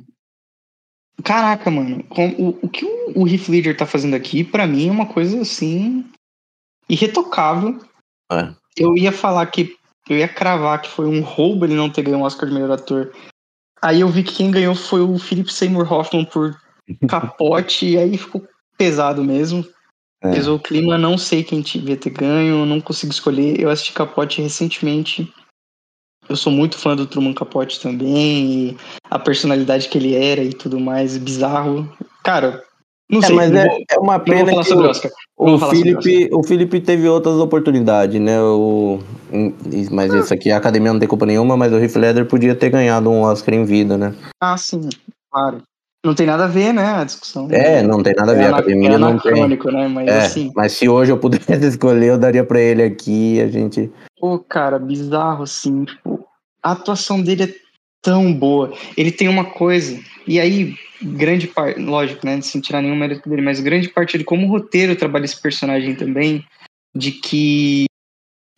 [1.22, 4.92] Caraca, mano, o, o que o, o Heath Ledger tá fazendo aqui, para mim, é
[4.92, 6.04] uma coisa assim.
[6.88, 7.80] irretocável.
[8.30, 8.52] É.
[8.76, 9.76] Eu ia falar que.
[10.08, 12.54] Eu ia cravar que foi um roubo ele não ter ganho o um Oscar de
[12.54, 13.12] melhor ator.
[13.80, 16.56] Aí eu vi que quem ganhou foi o Philip Seymour Hoffman por
[17.08, 18.44] capote, e aí ficou
[18.76, 19.64] pesado mesmo.
[20.22, 20.32] É.
[20.32, 23.60] Pesou o clima, não sei quem devia ter ganho, não consigo escolher.
[23.60, 25.32] Eu assisti Capote recentemente
[26.28, 28.76] eu sou muito fã do Truman Capote também,
[29.10, 31.90] a personalidade que ele era e tudo mais, bizarro.
[32.22, 32.62] Cara,
[33.10, 33.36] não é, sei.
[33.36, 35.10] Mas é, é uma pena falar sobre o, Oscar.
[35.36, 38.40] O Felipe, o Felipe teve outras oportunidades, né?
[38.40, 39.00] O,
[39.90, 42.70] mas isso aqui, a academia não tem culpa nenhuma, mas o Heath Ledger podia ter
[42.70, 44.14] ganhado um Oscar em vida, né?
[44.40, 44.88] Ah, sim,
[45.30, 45.62] claro.
[46.04, 47.48] Não tem nada a ver, né, a discussão.
[47.50, 49.48] É, não tem nada a ver, é a academia é não tem.
[49.48, 49.88] Né?
[49.88, 50.52] Mas, é, assim...
[50.54, 53.90] mas se hoje eu pudesse escolher, eu daria pra ele aqui a gente...
[54.18, 56.26] Pô, cara, bizarro, assim, tipo,
[56.60, 57.54] a atuação dele é
[58.02, 58.72] tão boa.
[58.96, 63.42] Ele tem uma coisa, e aí, grande parte, lógico, né, sem tirar nenhum mérito dele,
[63.42, 66.44] mas grande parte de como o roteiro trabalha esse personagem também,
[66.94, 67.84] de que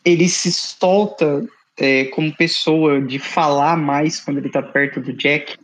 [0.02, 1.44] ele se solta
[1.78, 5.56] é, como pessoa, de falar mais quando ele tá perto do Jack,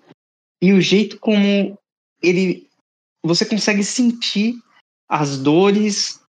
[0.62, 1.78] e o jeito como
[2.22, 2.68] ele
[3.24, 4.54] você consegue sentir
[5.08, 6.20] as dores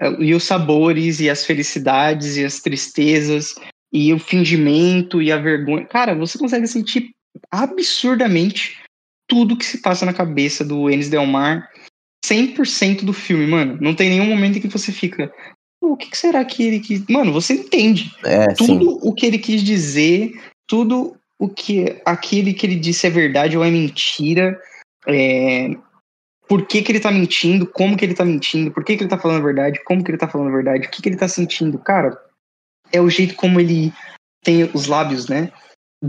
[0.00, 3.54] eh, e os sabores e as felicidades e as tristezas
[3.92, 5.86] e o fingimento e a vergonha.
[5.86, 7.10] Cara, você consegue sentir
[7.50, 8.82] absurdamente
[9.28, 11.70] tudo que se passa na cabeça do Enes Delmar
[12.26, 13.78] 100% do filme, mano.
[13.80, 15.32] Não tem nenhum momento em que você fica
[15.80, 17.04] o que será que ele quis.
[17.08, 18.98] Mano, você entende é, tudo sim.
[19.02, 20.32] o que ele quis dizer,
[20.66, 24.60] tudo o que aquele que ele disse é verdade ou é mentira,
[25.06, 25.70] é,
[26.48, 29.10] por que, que ele tá mentindo, como que ele tá mentindo, por que, que ele
[29.10, 31.16] tá falando a verdade, como que ele tá falando a verdade, o que, que ele
[31.16, 31.78] tá sentindo.
[31.78, 32.18] Cara,
[32.92, 33.92] é o jeito como ele
[34.42, 35.50] tem os lábios, né?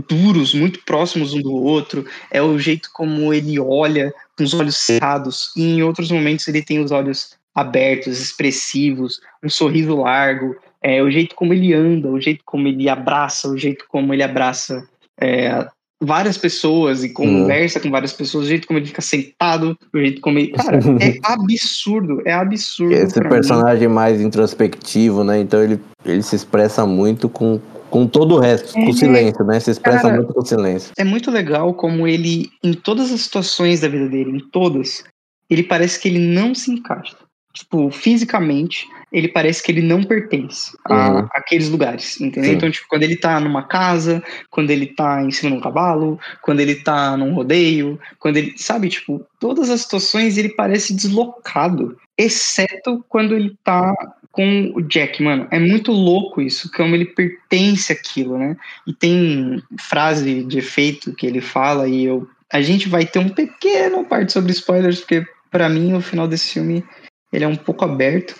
[0.08, 4.76] Duros, muito próximos um do outro, é o jeito como ele olha com os olhos
[4.76, 11.02] cerrados, e em outros momentos ele tem os olhos abertos, expressivos, um sorriso largo, é
[11.02, 14.86] o jeito como ele anda, o jeito como ele abraça, o jeito como ele abraça
[15.20, 15.66] é,
[16.02, 17.82] várias pessoas e conversa hum.
[17.82, 20.52] com várias pessoas, o jeito como ele fica sentado, o jeito como ele.
[20.52, 22.94] Cara, é absurdo, é absurdo.
[22.94, 23.94] Esse personagem mim.
[23.94, 25.40] mais introspectivo, né?
[25.40, 29.44] Então ele, ele se expressa muito com, com todo o resto, é, com o silêncio,
[29.44, 29.60] né?
[29.60, 30.92] Se expressa cara, muito com o silêncio.
[30.96, 35.02] É muito legal como ele, em todas as situações da vida dele, em todas,
[35.48, 37.16] ele parece que ele não se encaixa.
[37.56, 40.96] Tipo, fisicamente, ele parece que ele não pertence Uhum.
[40.96, 42.50] a aqueles lugares, entendeu?
[42.50, 42.56] Sim.
[42.56, 46.18] Então, tipo, quando ele tá numa casa, quando ele tá em cima de um cavalo,
[46.42, 51.96] quando ele tá num rodeio, quando ele, sabe, tipo, todas as situações ele parece deslocado,
[52.18, 53.94] exceto quando ele tá
[54.30, 55.48] com o Jack, mano.
[55.50, 58.54] É muito louco isso, como ele pertence àquilo, né?
[58.86, 63.28] E tem frase de efeito que ele fala e eu a gente vai ter um
[63.28, 66.84] pequeno parte sobre spoilers, porque pra mim o final desse filme
[67.32, 68.34] ele é um pouco aberto.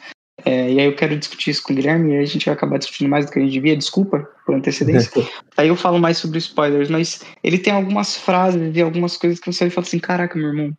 [0.44, 2.55] É, e aí eu quero discutir isso com o Guilherme e aí a gente vai
[2.55, 5.11] acabar discutindo mais do que a gente devia, desculpa por antecedência.
[5.57, 9.51] aí eu falo mais sobre spoilers, mas ele tem algumas frases e algumas coisas que
[9.51, 10.72] você vai falar assim, caraca, meu irmão,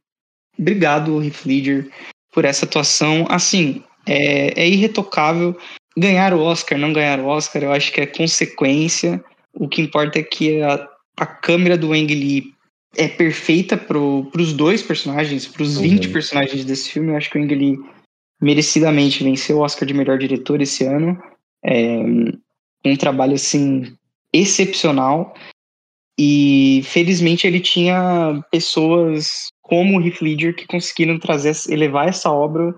[0.57, 1.89] obrigado, Heath Ledger,
[2.31, 3.25] por essa atuação.
[3.29, 5.57] Assim, é, é irretocável.
[5.97, 9.21] Ganhar o Oscar, não ganhar o Oscar, eu acho que é consequência.
[9.53, 12.53] O que importa é que a, a câmera do Ang Lee
[12.95, 16.13] é perfeita para os dois personagens, para os 20 Uhum.
[16.13, 17.09] personagens desse filme.
[17.09, 17.79] Eu acho que o Ang Lee
[18.41, 21.17] merecidamente venceu o Oscar de melhor diretor esse ano.
[21.63, 21.97] É,
[22.85, 23.95] um trabalho assim
[24.33, 25.33] excepcional.
[26.19, 32.73] E felizmente ele tinha pessoas como o Heath Ledger que conseguiram trazer, elevar essa obra.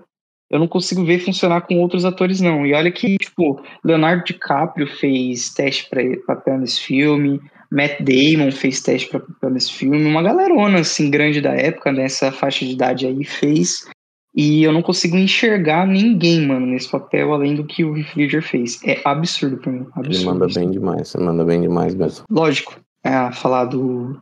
[0.50, 2.66] Eu não consigo ver funcionar com outros atores, não.
[2.66, 8.80] E olha que, tipo, Leonardo DiCaprio fez teste para papel nesse filme, Matt Damon fez
[8.80, 13.06] teste para papel nesse filme, uma galerona, assim, grande da época, nessa faixa de idade
[13.06, 13.88] aí, fez.
[14.34, 18.80] E eu não consigo enxergar ninguém, mano, nesse papel, além do que o Heath fez.
[18.84, 19.86] É absurdo pra mim.
[19.94, 20.14] Absurdo.
[20.14, 22.24] Ele manda bem demais, ele manda bem demais mesmo.
[22.30, 24.20] Lógico, é, falar do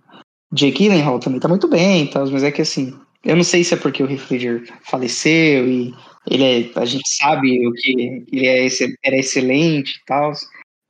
[0.53, 2.95] Jake Gyllenhaal também tá muito bem e tal, mas é que assim,
[3.25, 5.95] eu não sei se é porque o Heath faleceu e
[6.31, 8.67] ele é, a gente sabe o que ele é,
[9.05, 10.33] era excelente e tal.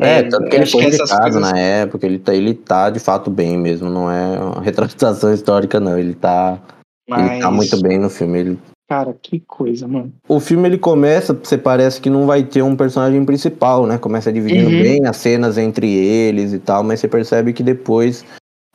[0.01, 3.31] É, tanto que ele foi indicado coisas- na época, ele tá, ele tá de fato
[3.31, 6.63] bem mesmo, não é uma retratação histórica não, ele tá,
[7.09, 8.39] ele tá mas, muito bem no filme.
[8.39, 10.11] Ele, Cara, que coisa, mano.
[10.27, 13.99] o filme ele começa, você parece que não vai ter um personagem principal, né?
[13.99, 14.83] Começa dividindo Uhum.
[14.83, 18.25] bem as cenas entre eles e tal, mas você percebe que depois,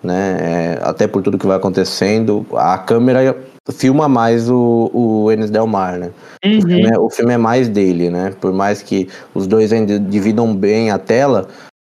[0.04, 3.36] né, é, até por tudo que vai acontecendo, a câmera
[3.72, 6.12] filma mais o, o Enes Del Mar, né?
[6.46, 6.62] O, Uhum.
[6.62, 8.36] filme é, o filme é mais dele, né?
[8.40, 11.48] Por mais que os dois ainda dividam bem a tela,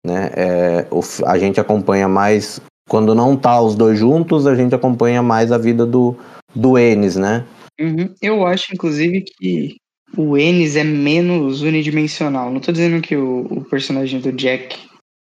[0.07, 0.31] né?
[0.37, 2.61] é, o a gente acompanha mais.
[2.89, 6.17] Quando não tá os dois juntos, a gente acompanha mais a vida do,
[6.55, 7.45] do Enes, né?
[7.81, 8.15] Uhum.
[8.21, 9.77] Eu acho, inclusive, que
[10.17, 12.51] o Ennis é menos unidimensional.
[12.51, 14.77] Não tô dizendo que o, o personagem do Jack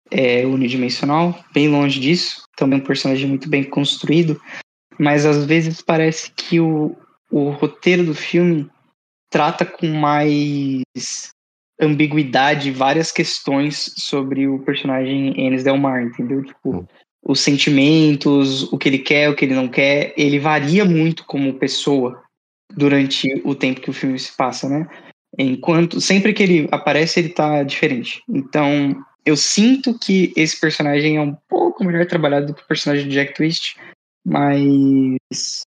[0.09, 2.43] é unidimensional, bem longe disso.
[2.55, 4.41] Também um personagem muito bem construído.
[4.97, 6.95] Mas às vezes parece que o,
[7.31, 8.67] o roteiro do filme
[9.29, 10.83] trata com mais
[11.79, 16.43] ambiguidade várias questões sobre o personagem Ennis Del Mar, entendeu?
[16.43, 16.85] Tipo, Hum.
[17.23, 21.53] os sentimentos, o que ele quer, o que ele não quer, ele varia muito como
[21.59, 22.23] pessoa
[22.77, 24.87] durante o tempo que o filme se passa, né?
[25.37, 28.21] Enquanto sempre que ele aparece, ele tá diferente.
[28.29, 33.07] Então, eu sinto que esse personagem é um pouco melhor trabalhado do que o personagem
[33.07, 33.75] de Jack Twist,
[34.25, 35.61] mas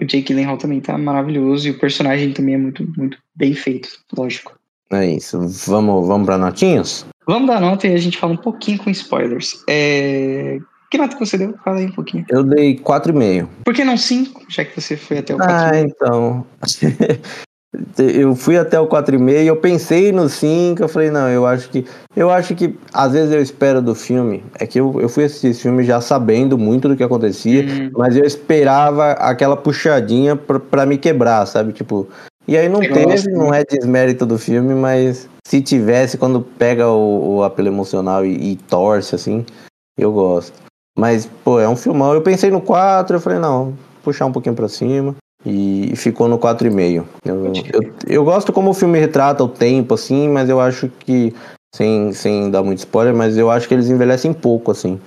[0.00, 3.88] o Jake Gyllenhaal também tá maravilhoso e o personagem também é muito, muito bem feito,
[4.16, 4.58] lógico.
[4.90, 5.38] É isso.
[5.66, 7.06] Vamos, vamos pra notinhas?
[7.26, 9.64] Vamos dar nota e a gente fala um pouquinho com spoilers.
[9.68, 10.58] É...
[10.90, 11.54] Que nota que você deu?
[11.64, 12.24] Fala aí um pouquinho.
[12.28, 13.48] Eu dei 4,5.
[13.64, 15.54] Por que não 5, já que você foi até o 4?
[15.54, 16.46] Ah, então.
[17.98, 21.84] eu fui até o 4,5, eu pensei no 5, eu falei, não, eu acho que.
[22.14, 24.44] Eu acho que às vezes eu espero do filme.
[24.58, 27.90] É que eu, eu fui assistir esse filme já sabendo muito do que acontecia, Hum,
[27.96, 31.72] mas eu esperava aquela puxadinha pra, pra me quebrar, sabe?
[31.72, 32.08] Tipo.
[32.46, 36.42] E aí não Eu teve, gosto, não é desmérito do filme, mas se tivesse, quando
[36.42, 39.46] pega o, o apelo emocional e, e torce, assim,
[39.98, 40.52] eu gosto.
[40.96, 42.14] Mas, pô, é um filmão.
[42.14, 45.16] Eu pensei no 4, eu falei, não, puxar um pouquinho pra cima.
[45.46, 47.04] E ficou no 4,5.
[47.24, 51.34] Eu, eu, eu gosto como o filme retrata o tempo, assim, mas eu acho que,
[51.74, 54.98] sem, sem dar muito spoiler, mas eu acho que eles envelhecem pouco, assim.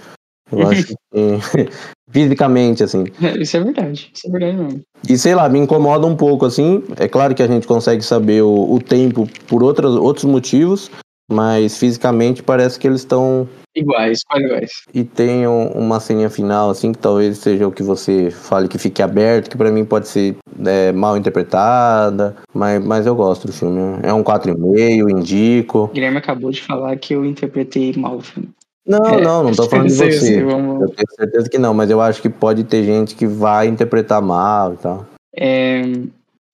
[0.51, 1.69] Eu acho que.
[2.09, 3.05] fisicamente, assim.
[3.39, 4.81] Isso é verdade, isso é verdade mesmo.
[5.07, 6.83] E sei lá, me incomoda um pouco, assim.
[6.97, 10.89] É claro que a gente consegue saber o, o tempo por outros, outros motivos,
[11.31, 13.47] mas fisicamente parece que eles estão.
[13.75, 14.71] Iguais, quase iguais.
[14.93, 18.77] E tem um- uma ceninha final, assim, que talvez seja o que você fale que
[18.79, 20.35] fique aberto, que pra mim pode ser
[20.65, 23.99] é, mal interpretada, mas, mas eu gosto do filme.
[24.01, 25.83] É um 4,5, indico.
[25.83, 28.49] O Guilherme acabou de falar que eu interpretei mal o filme.
[28.87, 30.11] Não, É, não, não tô falando de você.
[30.19, 33.27] sei, vamos- Eu tenho certeza que não, mas eu acho que pode ter gente que
[33.27, 35.05] vai interpretar mal e tal.
[35.35, 35.81] É,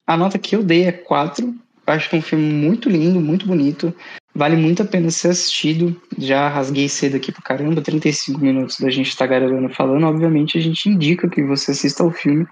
[0.06, 1.54] a nota que eu dei é 4.
[1.86, 3.94] Acho que é um filme muito lindo, muito bonito.
[4.34, 5.94] Vale muito a pena ser assistido.
[6.18, 10.06] Já rasguei cedo aqui pra caramba, 35 minutos da gente tagarelando falando.
[10.06, 12.46] Obviamente, a gente indica que você assista ao filme.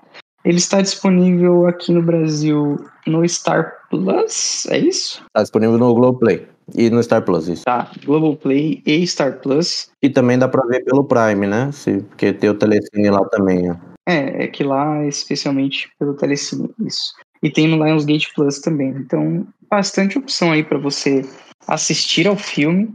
[0.45, 2.77] Ele está disponível aqui no Brasil
[3.07, 5.23] no Star Plus, é isso?
[5.27, 7.65] Está disponível no Globoplay e no Star Plus, isso.
[7.65, 9.91] Tá, Globoplay e Star Plus.
[10.03, 11.71] E também dá pra ver pelo Prime, né?
[11.73, 13.77] Se, porque tem o Telecine lá também, ó.
[14.09, 17.13] É, é que lá, especialmente pelo Telecine, isso.
[17.41, 18.91] E tem no Lionsgate Plus também.
[18.91, 21.25] Então, bastante opção aí para você
[21.67, 22.95] assistir ao filme.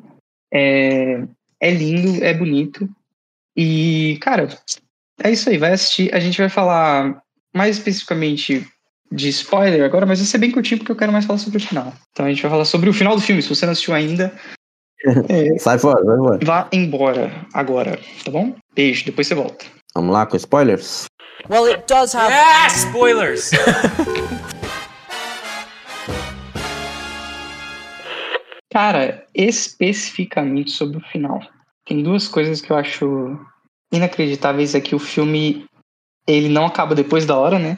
[0.53, 1.24] É,
[1.59, 2.89] é lindo, é bonito.
[3.55, 4.47] E, cara,
[5.24, 5.57] é isso aí.
[5.57, 6.13] Vai assistir.
[6.13, 7.22] A gente vai falar
[7.53, 8.68] mais especificamente
[9.11, 11.61] de spoiler agora, mas vai ser bem curtinho porque eu quero mais falar sobre o
[11.61, 11.93] final.
[12.11, 13.41] Então a gente vai falar sobre o final do filme.
[13.41, 14.34] Se você não assistiu ainda,
[15.30, 16.39] é, sai fora, vai embora.
[16.43, 18.55] Vá embora agora, tá bom?
[18.76, 19.65] Beijo, depois você volta.
[19.95, 21.05] Vamos lá com spoilers?
[21.49, 22.32] Well, it does have.
[22.32, 23.51] Yeah, spoilers!
[28.78, 31.41] Cara, especificamente sobre o final.
[31.84, 33.36] Tem duas coisas que eu acho
[33.91, 35.65] inacreditáveis é que o filme
[36.28, 37.75] ele não acaba depois da hora, né?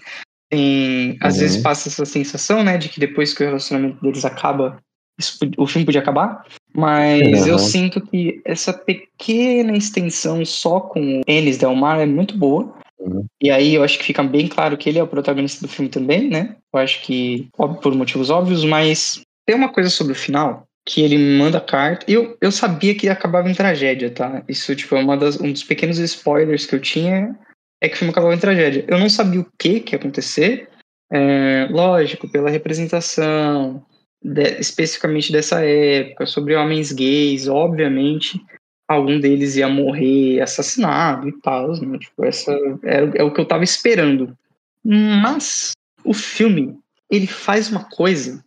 [0.52, 1.40] Tem, às uhum.
[1.40, 4.78] vezes passa essa sensação, né, de que depois que o relacionamento deles acaba,
[5.18, 6.46] isso, o filme podia acabar.
[6.76, 7.48] Mas uhum.
[7.48, 12.76] eu sinto que essa pequena extensão só com Enes Delmar é muito boa.
[13.00, 13.26] Uhum.
[13.42, 15.90] E aí eu acho que fica bem claro que ele é o protagonista do filme
[15.90, 16.58] também, né?
[16.74, 21.04] Eu acho que, óbvio, por motivos óbvios, mas tem uma coisa sobre o final que
[21.04, 22.04] ele manda carta.
[22.10, 24.44] Eu, eu sabia que acabava em tragédia, tá?
[24.50, 27.38] Isso, tipo, é uma das, um dos pequenos spoilers que eu tinha
[27.80, 28.86] é que o filme acabava em tragédia.
[28.88, 30.68] Eu não sabia o que que ia acontecer.
[31.12, 33.86] É, lógico, pela representação,
[34.20, 38.42] de, especificamente dessa época, sobre homens gays, obviamente,
[38.88, 42.00] algum deles ia morrer assassinado e tal, né?
[42.00, 42.52] Tipo, essa
[42.84, 44.36] é, é o que eu tava esperando.
[44.84, 45.74] Mas
[46.04, 46.80] o filme,
[47.12, 48.44] ele faz uma coisa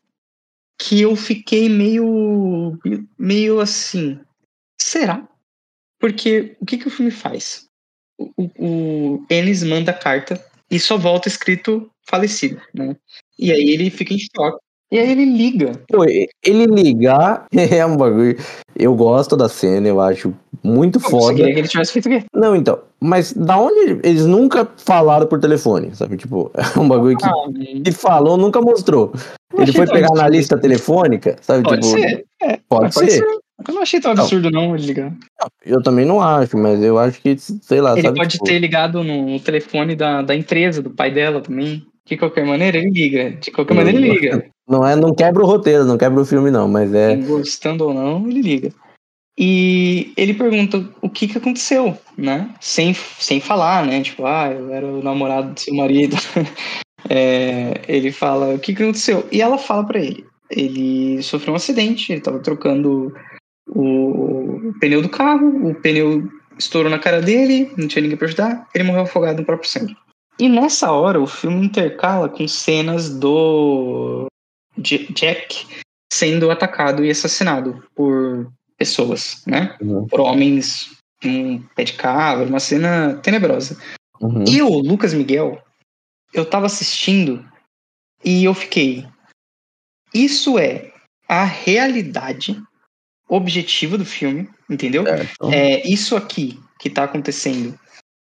[0.82, 2.76] que eu fiquei meio
[3.16, 4.18] meio assim,
[4.80, 5.28] será?
[6.00, 7.66] Porque o que, que o filme faz?
[8.18, 12.96] O, o Ennis manda carta e só volta escrito falecido, né?
[13.38, 14.58] E aí ele fica em choque.
[14.90, 15.72] E aí ele liga.
[15.88, 18.36] Pô, ele ligar é um bagulho.
[18.76, 21.38] Eu gosto da cena, eu acho muito Pô, foda.
[21.38, 22.24] Você que ele tivesse feito o quê?
[22.34, 22.78] Não, então.
[23.00, 26.16] Mas da onde eles nunca falaram por telefone, sabe?
[26.16, 29.12] Tipo, é um bagulho que, ah, que falou, nunca mostrou.
[29.58, 31.62] Ele foi pegar na lista telefônica, sabe?
[31.62, 32.24] Pode tipo, ser.
[32.40, 33.18] É, pode, pode ser.
[33.18, 33.42] ser.
[33.68, 35.12] Eu não achei tão absurdo, não, não ele ligar.
[35.64, 37.92] Eu também não acho, mas eu acho que, sei lá.
[37.92, 38.44] Ele sabe, pode tipo...
[38.44, 41.86] ter ligado no telefone da, da empresa, do pai dela também.
[42.04, 43.30] De qualquer maneira, ele liga.
[43.30, 44.44] De qualquer maneira, ele liga.
[44.68, 47.14] Não, é, não quebra o roteiro, não quebra o filme, não, mas é.
[47.16, 48.72] Gostando ou não, ele liga.
[49.38, 52.54] E ele pergunta o que que aconteceu, né?
[52.60, 54.02] Sem, sem falar, né?
[54.02, 56.16] Tipo, ah, eu era o namorado do seu marido.
[57.08, 59.26] é, ele fala o que que aconteceu.
[59.30, 60.26] E ela fala para ele.
[60.50, 63.14] Ele sofreu um acidente, ele tava trocando
[63.68, 66.28] o pneu do carro, o pneu
[66.58, 69.96] estourou na cara dele, não tinha ninguém pra ajudar, ele morreu afogado no próprio sangue.
[70.38, 74.26] E nessa hora o filme intercala com cenas do
[74.78, 75.66] Jack
[76.12, 79.76] sendo atacado e assassinado por pessoas, né?
[79.80, 80.06] Uhum.
[80.06, 80.90] Por homens,
[81.24, 83.78] um pé de cabra, uma cena tenebrosa.
[84.20, 84.44] Uhum.
[84.46, 85.62] E o Lucas Miguel,
[86.32, 87.46] eu tava assistindo
[88.24, 89.06] e eu fiquei.
[90.14, 90.92] Isso é
[91.28, 92.60] a realidade
[93.28, 95.06] objetiva do filme, entendeu?
[95.06, 95.52] É, então...
[95.52, 97.78] é isso aqui que tá acontecendo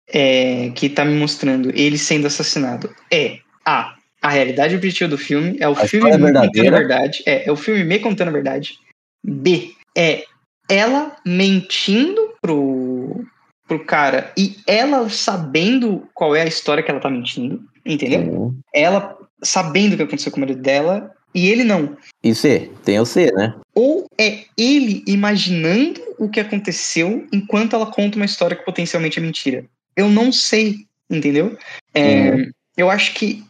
[0.07, 3.95] é, que tá me mostrando ele sendo assassinado é A.
[4.22, 7.24] A realidade objetiva do filme é o a filme me contando a verdade.
[7.26, 8.78] É, é o filme me contando a verdade.
[9.24, 9.74] B.
[9.97, 10.26] É
[10.70, 13.26] ela mentindo pro,
[13.68, 17.68] pro cara e ela sabendo qual é a história que ela tá mentindo.
[17.86, 18.22] Entendeu?
[18.22, 18.60] Uhum.
[18.74, 21.98] Ela sabendo o que aconteceu com o marido dela e ele não.
[22.24, 23.56] E C, tem o C, né?
[23.74, 29.22] Ou é ele imaginando o que aconteceu enquanto ela conta uma história que potencialmente é
[29.22, 29.66] mentira
[29.96, 31.58] eu não sei, entendeu?
[31.94, 32.52] É, uhum.
[32.78, 33.44] Eu acho que.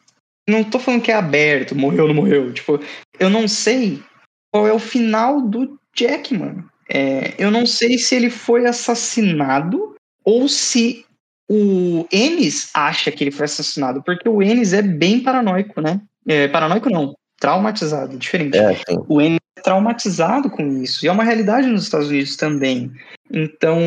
[0.48, 2.52] Não tô falando que é aberto, morreu ou não morreu.
[2.52, 2.80] Tipo,
[3.20, 4.02] eu não sei
[4.52, 6.70] qual é o final do Jack, mano.
[6.90, 11.06] É, eu não sei se ele foi assassinado ou se
[11.54, 16.00] o Ennis acha que ele foi assassinado, porque o Ennis é bem paranoico, né?
[16.26, 18.58] É, paranoico não, traumatizado, diferente.
[18.58, 18.78] É,
[19.10, 22.90] o Ennis é traumatizado com isso, e é uma realidade nos Estados Unidos também.
[23.30, 23.78] Então,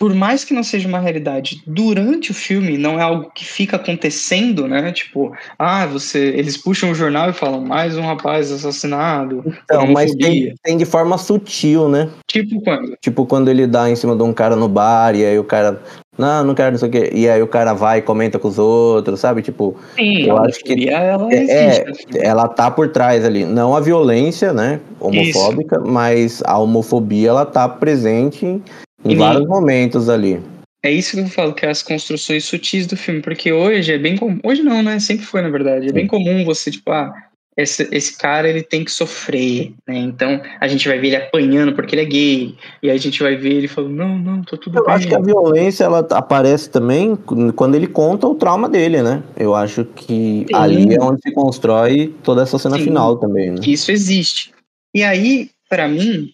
[0.00, 3.76] por mais que não seja uma realidade durante o filme, não é algo que fica
[3.76, 4.90] acontecendo, né?
[4.92, 6.18] Tipo, ah, você.
[6.18, 9.44] Eles puxam o jornal e falam, mais um rapaz assassinado.
[9.62, 12.08] Então, mas tem, tem, de forma sutil, né?
[12.26, 12.96] Tipo quando?
[13.02, 15.82] Tipo quando ele dá em cima de um cara no bar e aí o cara.
[16.20, 17.10] Não, não quero não sei o quê.
[17.14, 19.40] E aí o cara vai e comenta com os outros, sabe?
[19.40, 20.86] Tipo, Sim, eu acho que.
[20.90, 23.46] Ela, é, existe, é, ela tá por trás ali.
[23.46, 24.80] Não a violência, né?
[25.00, 25.90] Homofóbica, Isso.
[25.90, 28.60] mas a homofobia ela tá presente
[29.02, 30.42] em vários momentos ali.
[30.82, 33.98] É isso que eu falo, que é as construções sutis do filme, porque hoje é
[33.98, 34.38] bem comum.
[34.44, 34.98] Hoje não, né?
[34.98, 35.88] Sempre foi, na verdade.
[35.88, 37.10] É bem comum você, tipo, ah,
[37.56, 39.98] esse, esse cara ele tem que sofrer, né?
[39.98, 43.22] Então a gente vai ver ele apanhando porque ele é gay, e aí a gente
[43.22, 44.94] vai ver ele falando, não, não, tô tudo Eu bem.
[44.94, 47.16] acho que a violência ela aparece também
[47.54, 49.22] quando ele conta o trauma dele, né?
[49.36, 50.54] Eu acho que Sim.
[50.54, 52.84] ali é onde se constrói toda essa cena Sim.
[52.84, 53.60] final também, né?
[53.66, 54.52] isso existe.
[54.94, 56.32] E aí, pra mim,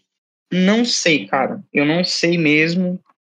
[0.53, 1.61] não sei, cara.
[1.73, 2.99] Eu não sei mesmo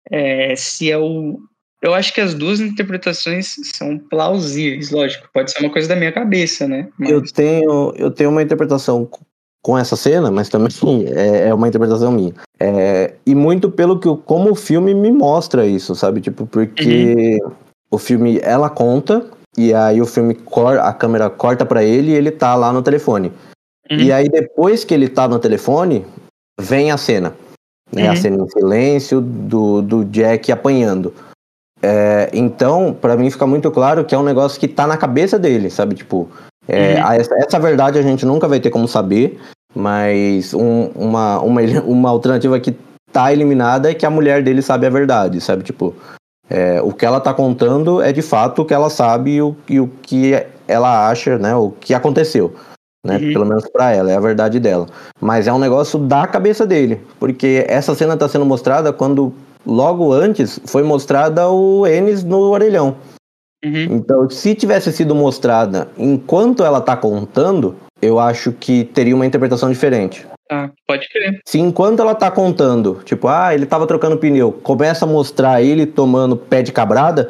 [0.09, 1.39] é, se é o.
[1.81, 5.27] Eu acho que as duas interpretações são plausíveis, lógico.
[5.33, 6.87] Pode ser uma coisa da minha cabeça, né?
[6.97, 9.07] Mas- Eu tenho, eu tenho uma interpretação
[9.61, 10.69] com essa cena, mas também
[11.07, 12.33] é, é uma interpretação minha.
[12.59, 16.21] É, e muito pelo que o- como o filme me mostra isso, sabe?
[16.21, 17.37] Tipo, porque
[17.91, 19.25] o filme ela conta
[19.57, 22.81] e aí o filme cor, a câmera corta pra ele e ele tá lá no
[22.81, 23.31] telefone.
[23.91, 23.97] Uhum.
[23.99, 26.05] E aí depois que ele tá no telefone,
[26.59, 27.35] vem a cena.
[27.93, 28.07] Né?
[28.07, 28.15] A Uhum.
[28.17, 31.13] cena em silêncio do, do Jack apanhando.
[31.81, 35.37] É, então, pra mim fica muito claro que é um negócio que tá na cabeça
[35.37, 35.95] dele, sabe?
[35.95, 36.27] Tipo,
[36.67, 37.11] é, Uhum.
[37.13, 39.39] essa, essa verdade a gente nunca vai ter como saber,
[39.75, 42.75] mas um- uma, uma, uma alternativa que
[43.11, 45.63] tá eliminada é que a mulher dele sabe a verdade, sabe?
[45.63, 45.93] Tipo,
[46.49, 49.55] é, o que ela tá contando é de fato o que ela sabe e o,
[49.69, 50.33] e o que
[50.67, 51.55] ela acha, né?
[51.55, 52.53] O que aconteceu.
[53.05, 53.17] Né?
[53.17, 53.33] Uhum.
[53.33, 54.87] Pelo menos pra ela, é a verdade dela.
[55.21, 56.99] Mas é um negócio da cabeça dele.
[57.19, 59.33] Porque essa cena tá sendo mostrada quando,
[59.67, 62.95] logo antes, foi mostrada o Enes no orelhão.
[63.63, 63.83] Uhum.
[63.91, 69.69] Então, se tivesse sido mostrada enquanto ela tá contando, eu acho que teria uma interpretação
[69.69, 70.25] diferente.
[70.47, 71.41] Tá, pode crer.
[71.45, 75.85] Se enquanto ela tá contando, tipo, ah, ele tava trocando pneu, começa a mostrar ele
[75.85, 77.29] tomando pé de cabrada,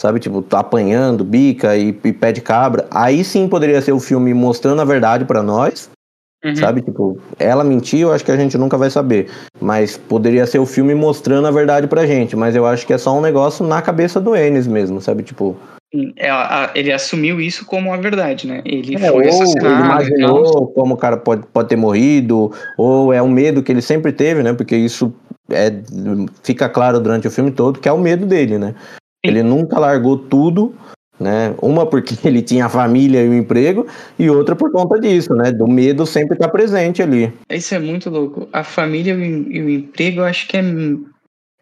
[0.00, 4.00] sabe, tipo, tá apanhando, bica e, e pé de cabra, aí sim poderia ser o
[4.00, 5.88] filme mostrando a verdade pra nós,
[6.44, 6.54] Uhum.
[6.54, 9.28] sabe, tipo, ela mentiu, eu acho que a gente nunca vai saber,
[9.60, 12.98] mas poderia ser o filme mostrando a verdade pra gente, mas eu acho que é
[12.98, 15.56] só um negócio na cabeça do Enes mesmo, sabe, tipo,
[16.16, 16.28] É,
[16.78, 18.62] ele assumiu isso como a verdade, né?
[18.64, 19.84] Ele É, foi ou ele assassinado.
[19.84, 24.12] imaginou como o cara pode, pode ter morrido, ou é um medo que ele sempre
[24.12, 24.52] teve, né?
[24.52, 25.12] Porque isso
[25.50, 25.72] é,
[26.44, 28.74] fica claro durante o filme todo, que é o medo dele, né?
[29.24, 30.72] Ele nunca largou tudo,
[31.20, 31.54] né?
[31.60, 33.86] Uma porque ele tinha a família e o emprego,
[34.18, 35.50] e outra por conta disso, né?
[35.52, 37.32] Do medo sempre estar presente ali.
[37.50, 38.48] Isso é muito louco.
[38.52, 40.62] A família e o, emprego, eu acho que é,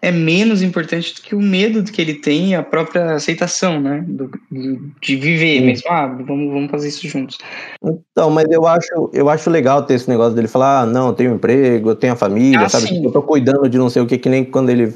[0.02, 4.04] é menos importante do que o medo que ele tem e a própria aceitação, né?
[4.06, 5.66] Do, do- de viver Sim.
[5.66, 5.90] mesmo.
[5.90, 7.38] Ah, vamos, vamos fazer isso juntos.
[7.82, 11.12] Então, mas eu acho, eu acho legal ter esse negócio dele falar, ah, não, eu
[11.14, 12.88] tenho emprego, eu tenho a família, Ah, sabe?
[12.88, 12.94] sim.
[12.96, 14.94] Tipo, eu tô cuidando de não sei o que, que nem quando ele.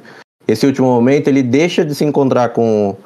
[0.49, 2.97] Esse último momento, ele deixa de se encontrar com,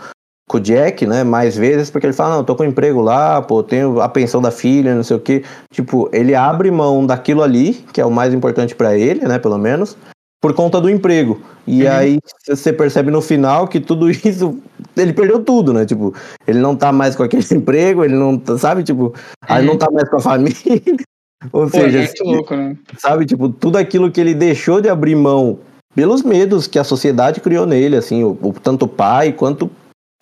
[0.48, 1.24] com o Jack, né?
[1.24, 4.50] Mais vezes, porque ele fala, não, tô com emprego lá, pô, tenho a pensão da
[4.50, 5.42] filha, não sei o que.
[5.72, 9.38] Tipo, ele abre mão daquilo ali, que é o mais importante pra ele, né?
[9.38, 9.96] Pelo menos,
[10.42, 11.40] por conta do emprego.
[11.66, 11.90] E Uhum.
[11.92, 14.58] aí você percebe no final que tudo isso.
[14.96, 15.86] Ele perdeu tudo, né?
[15.86, 16.14] Tipo,
[16.46, 18.82] ele não tá mais com aquele emprego, ele não tá, sabe?
[18.84, 19.14] Tipo,
[19.48, 19.68] aí Uhum.
[19.72, 20.54] não tá mais com a família.
[21.52, 22.76] Ou Pô, é seja, muito louco, né?
[22.98, 25.58] sabe, tipo, tudo aquilo que ele deixou de abrir mão
[25.94, 29.70] pelos medos que a sociedade criou nele, assim, o, o- tanto o pai quanto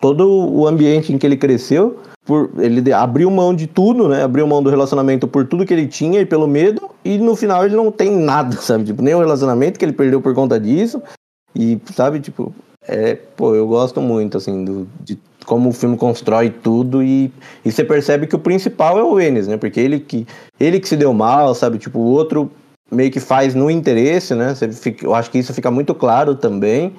[0.03, 4.21] todo o ambiente em que ele cresceu, por ele abriu mão de tudo, né?
[4.21, 7.63] Abriu mão do relacionamento por tudo que ele tinha e pelo medo, e no final
[7.65, 8.83] ele não tem nada, sabe?
[8.83, 11.01] Tipo, nem o relacionamento que ele perdeu por conta disso.
[11.55, 12.53] E, sabe, tipo,
[12.85, 17.31] é, pô, eu gosto muito, assim, do, de como o filme constrói tudo e,
[17.63, 19.55] e você percebe que o principal é o Enes, né?
[19.55, 20.27] Porque ele que,
[20.59, 21.77] ele que se deu mal, sabe?
[21.77, 22.51] Tipo, o outro
[22.91, 24.53] meio que faz no interesse, né?
[24.53, 26.93] Fica- eu acho que isso fica muito claro também.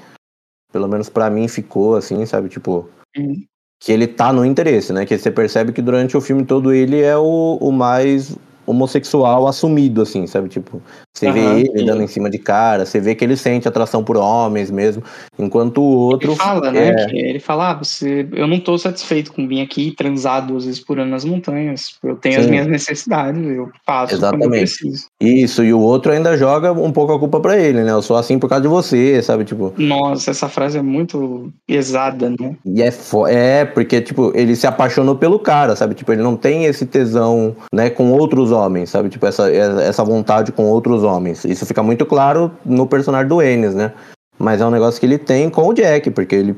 [0.74, 2.48] Pelo menos pra mim ficou, assim, sabe?
[2.48, 3.44] Tipo, Uhum.
[3.80, 5.06] que ele tá no interesse, né?
[5.06, 10.02] Que você percebe que durante o filme todo ele é o, o mais homossexual assumido,
[10.02, 10.48] assim, sabe?
[10.48, 10.80] Tipo,
[11.12, 11.84] você vê ele sim.
[11.84, 15.02] dando em cima de cara, você vê que ele sente atração por homens mesmo,
[15.38, 16.30] enquanto o outro.
[16.30, 16.94] Ele fala, né?
[17.10, 20.80] é, ele fala, ah, você, eu não tô satisfeito com vir aqui transar duas vezes
[20.80, 21.96] por ano nas montanhas.
[22.02, 22.50] Eu tenho as Sim.
[22.50, 24.60] minhas necessidades, eu faço quando eu Exatamente.
[24.60, 25.06] preciso.
[25.20, 27.92] Isso, e o outro ainda joga um pouco a culpa pra ele, né?
[27.92, 29.44] Eu sou assim por causa de você, sabe?
[29.44, 32.56] Tipo, Nossa, essa frase é muito pesada, né?
[32.64, 35.94] E é, fo- é, porque, tipo, ele se apaixonou pelo cara, sabe?
[35.94, 39.10] Tipo, ele não tem esse tesão, né, com outros homens, sabe?
[39.10, 41.44] Tipo, essa, essa vontade com outros homens.
[41.44, 43.92] Isso fica muito claro no personagem do Enes, né?
[44.38, 46.56] Mas é um negócio que ele tem com o Jack, porque ele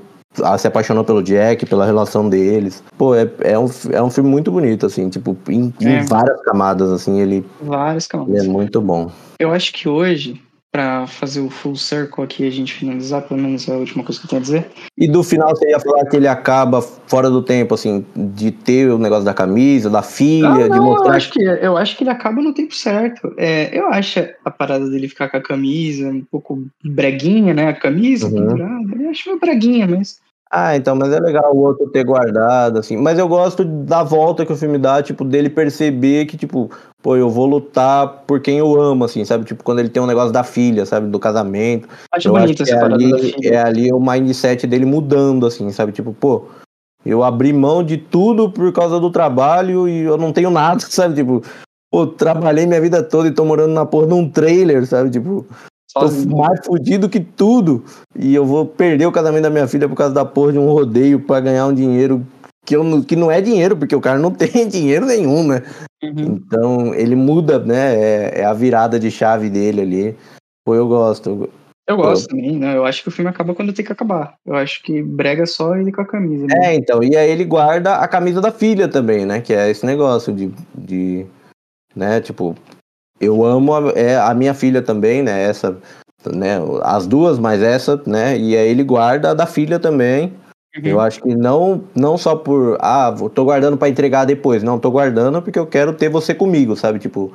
[0.59, 2.83] se apaixonou pelo Jack, pela relação deles.
[2.99, 6.03] Pô, é, é, um, é um filme muito bonito, assim, tipo, em, em É.
[6.05, 8.47] várias camadas, assim, ele, Várias ele é camadas.
[8.47, 9.11] muito bom.
[9.41, 10.41] Eu acho que hoje,
[10.77, 14.21] para fazer o full circle aqui a gente finalizar, pelo menos é a última coisa
[14.21, 14.67] que eu tenho a dizer.
[14.99, 18.91] E do final você ia falar que ele acaba fora do tempo, assim, de ter
[18.91, 21.09] o negócio da camisa, da filha, Ah, de não, mostrar.
[21.13, 23.33] eu acho que eu acho que ele acaba no tempo certo.
[23.39, 27.69] É, eu acho a parada dele ficar com a camisa um pouco breguinha, né?
[27.69, 28.35] A camisa Uhum.
[28.35, 30.21] pendurada, eu acho meio breguinha, mas
[30.59, 32.97] Ah, então, mas é legal o outro ter guardado, assim.
[32.97, 36.71] Mas eu gosto da volta que o filme dá, tipo, dele perceber que, tipo,
[37.03, 39.45] pô, eu vou lutar por quem eu amo, assim, sabe?
[39.45, 41.09] Tipo, quando ele tem um negócio da filha, sabe?
[41.09, 41.87] Do casamento.
[42.11, 45.93] acho eu acho essa é ali, é ali o mindset dele mudando, assim, sabe?
[45.93, 46.47] Tipo, pô,
[47.05, 51.17] eu abri mão de tudo por causa do trabalho e eu não tenho nada, sabe?
[51.17, 51.43] Tipo,
[51.93, 55.11] pô, trabalhei minha vida toda e tô morando na porra num trailer, sabe?
[55.11, 55.45] Tipo,
[56.01, 57.85] tô mais fudido que tudo
[58.15, 60.71] e eu vou perder o casamento da minha filha por causa da porra de um
[60.71, 62.27] rodeio pra ganhar um dinheiro
[62.65, 65.63] que, eu, não- que não é dinheiro, porque o cara não tem dinheiro nenhum, né?
[66.03, 66.13] Uhum.
[66.19, 67.95] Então ele muda, né?
[67.95, 70.17] É, é a virada de chave dele ali.
[70.65, 71.49] Pô, eu gosto.
[71.89, 72.77] Eu gosto também, né?
[72.77, 74.35] Eu acho que o filme acaba quando tem que acabar.
[74.45, 76.47] Eu acho que brega só ele com a camisa.
[76.47, 76.55] né?
[76.73, 79.41] É, então, e aí ele guarda a camisa da filha também, né?
[79.41, 81.25] Que é esse negócio de, de
[81.95, 82.57] né, tipo,
[83.21, 85.43] eu amo a, é, a minha filha também, né?
[85.43, 85.77] Essa,
[86.33, 86.59] né?
[86.83, 88.37] As duas, mas essa, né?
[88.39, 90.33] E aí ele guarda a da filha também.
[90.77, 90.83] Uhum.
[90.85, 94.63] Eu acho que não, não só por, ah, vou- tô guardando pra entregar depois.
[94.63, 96.99] Não, tô guardando porque eu quero ter você comigo, sabe?
[96.99, 97.33] Tipo,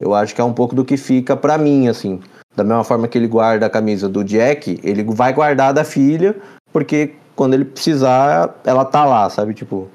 [0.00, 2.20] eu acho que é um pouco do que fica pra mim, assim.
[2.54, 5.84] Da mesma forma que ele guarda a camisa do Jack, ele vai guardar a da
[5.84, 6.36] filha,
[6.72, 9.54] porque quando ele precisar, ela tá lá, sabe?
[9.54, 9.88] Tipo,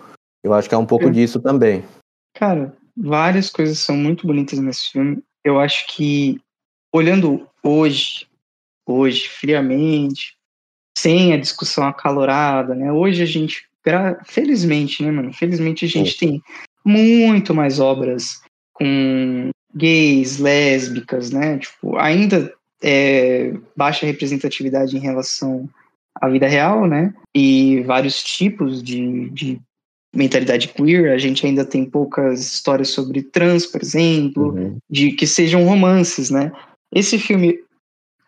[0.44, 1.10] eu acho que é um pouco É.
[1.10, 1.86] disso também.
[2.36, 5.24] Cara, várias coisas são muito bonitas nesse filme.
[5.44, 6.40] Eu acho que,
[6.94, 8.28] olhando hoje,
[8.86, 10.36] hoje, friamente,
[10.98, 12.92] sem a discussão acalorada, né?
[12.92, 13.66] Hoje a gente,
[14.26, 15.34] felizmente, né, mano?
[15.34, 16.42] Felizmente a gente tem
[16.86, 18.42] muito mais obras
[18.74, 21.60] com gays, lésbicas, né?
[21.60, 25.70] Tipo, ainda é baixa representatividade em relação
[26.16, 27.14] à vida real, né?
[27.36, 29.62] E vários tipos de, de
[30.16, 31.12] mentalidade queer.
[31.12, 34.78] A gente ainda tem poucas histórias sobre trans, por exemplo, Uhum.
[34.90, 36.52] de que sejam romances, né?
[36.94, 37.60] Esse filme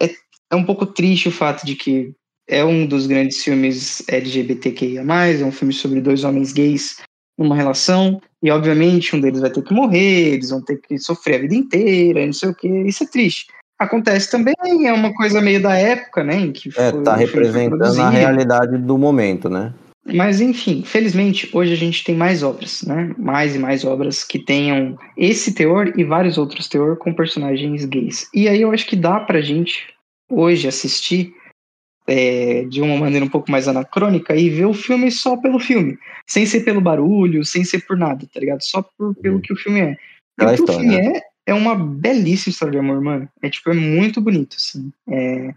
[0.01, 0.09] é,
[0.51, 2.11] é um pouco triste o fato de que
[2.47, 5.03] é um dos grandes filmes LGBTQIA+,
[5.39, 6.97] é um filme sobre dois homens gays
[7.37, 11.35] numa relação, e obviamente um deles vai ter que morrer, eles vão ter que sofrer
[11.35, 13.47] a vida inteira, e não sei o que, isso é triste.
[13.79, 14.53] Acontece também,
[14.85, 18.77] é uma coisa meio da época, né, em que É, foi- tá representando a realidade
[18.77, 19.73] do momento, né?
[20.05, 23.13] Mas enfim, felizmente hoje a gente tem mais obras, né?
[23.17, 28.27] Mais e mais obras que tenham esse teor e vários outros teor com personagens gays.
[28.33, 29.93] E aí eu acho que dá pra gente
[30.29, 31.33] hoje assistir
[32.07, 35.97] é, de uma maneira um pouco mais anacrônica e ver o filme só pelo filme,
[36.25, 38.61] sem ser pelo barulho, sem ser por nada, tá ligado?
[38.61, 39.41] Só por, pelo Uhum.
[39.41, 39.97] que o filme é.
[40.39, 43.29] E o que o filme é é uma belíssima história de amor, mano.
[43.41, 44.91] É tipo é muito bonito, assim.
[45.09, 45.53] É,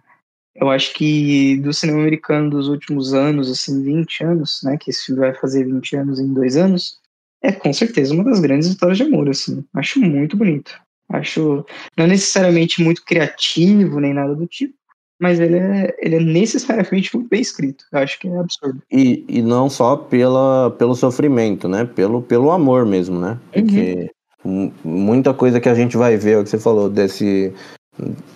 [0.54, 4.76] eu acho que do cinema americano dos últimos anos, assim, 20 anos, né?
[4.76, 6.98] Que esse filme vai fazer 20 anos em dois anos,
[7.42, 9.64] é com certeza uma das grandes histórias de amor, assim.
[9.74, 10.72] Acho muito bonito.
[11.08, 11.64] Acho
[11.96, 14.74] não necessariamente muito criativo nem nada do tipo,
[15.20, 17.84] mas ele é, ele é necessariamente muito bem escrito.
[17.92, 18.82] Eu acho que é absurdo.
[18.90, 21.84] E, e não só pela, pelo sofrimento, né?
[21.84, 23.38] Pelo, pelo amor mesmo, né?
[23.52, 24.10] Porque
[24.42, 27.52] mu- muita coisa que a gente vai ver, é o que você falou, desse.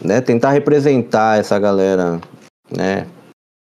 [0.00, 2.20] Né, tentar representar essa galera,
[2.70, 3.06] né?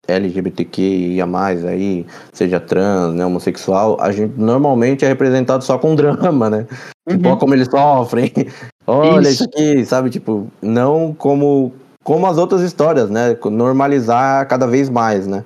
[0.09, 1.25] LGBTQIA,
[1.69, 6.67] aí, seja trans, né, homossexual, a gente normalmente é representado só com drama, né?
[7.09, 7.35] Tipo, Uhum.
[7.35, 8.33] ó como eles sofrem,
[8.87, 9.43] olha Isso.
[9.43, 10.11] isso aqui, sabe?
[10.11, 11.73] Tipo, não como,
[12.05, 13.37] como as outras histórias, né?
[13.45, 15.45] Normalizar cada vez mais, né?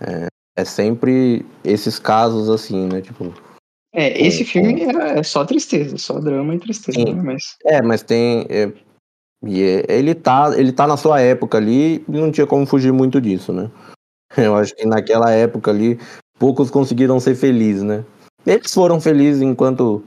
[0.00, 0.26] É,
[0.56, 3.00] é sempre esses casos assim, né?
[3.02, 3.32] Tipo,
[3.94, 7.22] É, esse filme é, é só tristeza, só drama e tristeza, né?
[7.22, 8.46] Mas é, mas tem.
[8.48, 8.72] é,
[9.46, 13.20] e é- ele, tá, ele tá na sua época ali não tinha como fugir muito
[13.20, 13.70] disso, né?
[14.36, 15.98] Eu acho que naquela época ali,
[16.38, 18.04] poucos conseguiram ser felizes, né?
[18.46, 20.02] Eles foram felizes enquanto.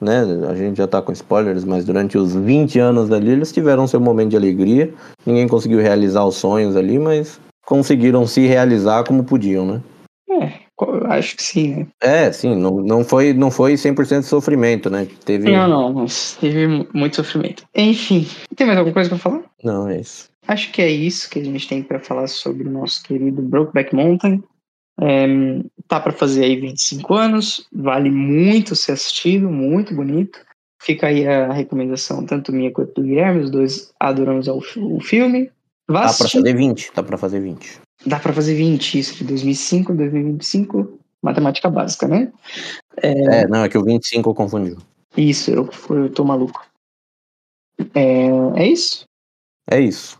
[0.00, 3.86] Né, a gente já tá com spoilers, mas durante os 20 anos ali, eles tiveram
[3.86, 4.94] seu momento de alegria.
[5.26, 9.82] Ninguém conseguiu realizar os sonhos ali, mas conseguiram se realizar como podiam, né?
[10.30, 10.60] é,
[11.08, 11.86] acho que sim, né?
[12.00, 15.06] É, sim, não, não foi não foi 100% sofrimento, né?
[15.24, 17.64] Teve Não, não, mas teve mu- muito sofrimento.
[17.74, 18.26] Enfim,
[18.56, 19.42] tem mais alguma coisa pra falar?
[19.62, 20.28] Não, é isso.
[20.48, 23.94] Acho que é isso que a gente tem pra falar sobre o nosso querido Brokeback
[23.94, 24.42] Mountain.
[25.00, 25.26] É,
[25.88, 30.38] tá pra fazer aí 25 anos, vale muito ser assistido, muito bonito.
[30.82, 35.50] Fica aí a recomendação, tanto minha quanto do Guilherme, os dois adoramos o filme.
[35.88, 36.38] Vá pra assistir.
[36.38, 37.80] fazer 20, dá pra fazer 20.
[38.06, 42.32] Dá pra fazer 20, isso, de 2005, 2025, matemática básica, né?
[42.96, 44.78] É, não, é que o 25 confundiu.
[45.16, 46.64] Isso, eu, eu tô maluco.
[47.94, 49.04] É, é isso?
[49.70, 50.18] É isso.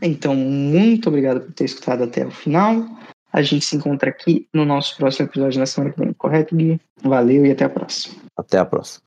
[0.00, 2.84] Então, muito obrigado por ter escutado até o final.
[3.32, 6.78] A gente se encontra aqui no nosso próximo episódio na semana que vem, correto, Gui?
[7.02, 8.16] Valeu e até a próxima.
[8.36, 9.00] Até a próxima.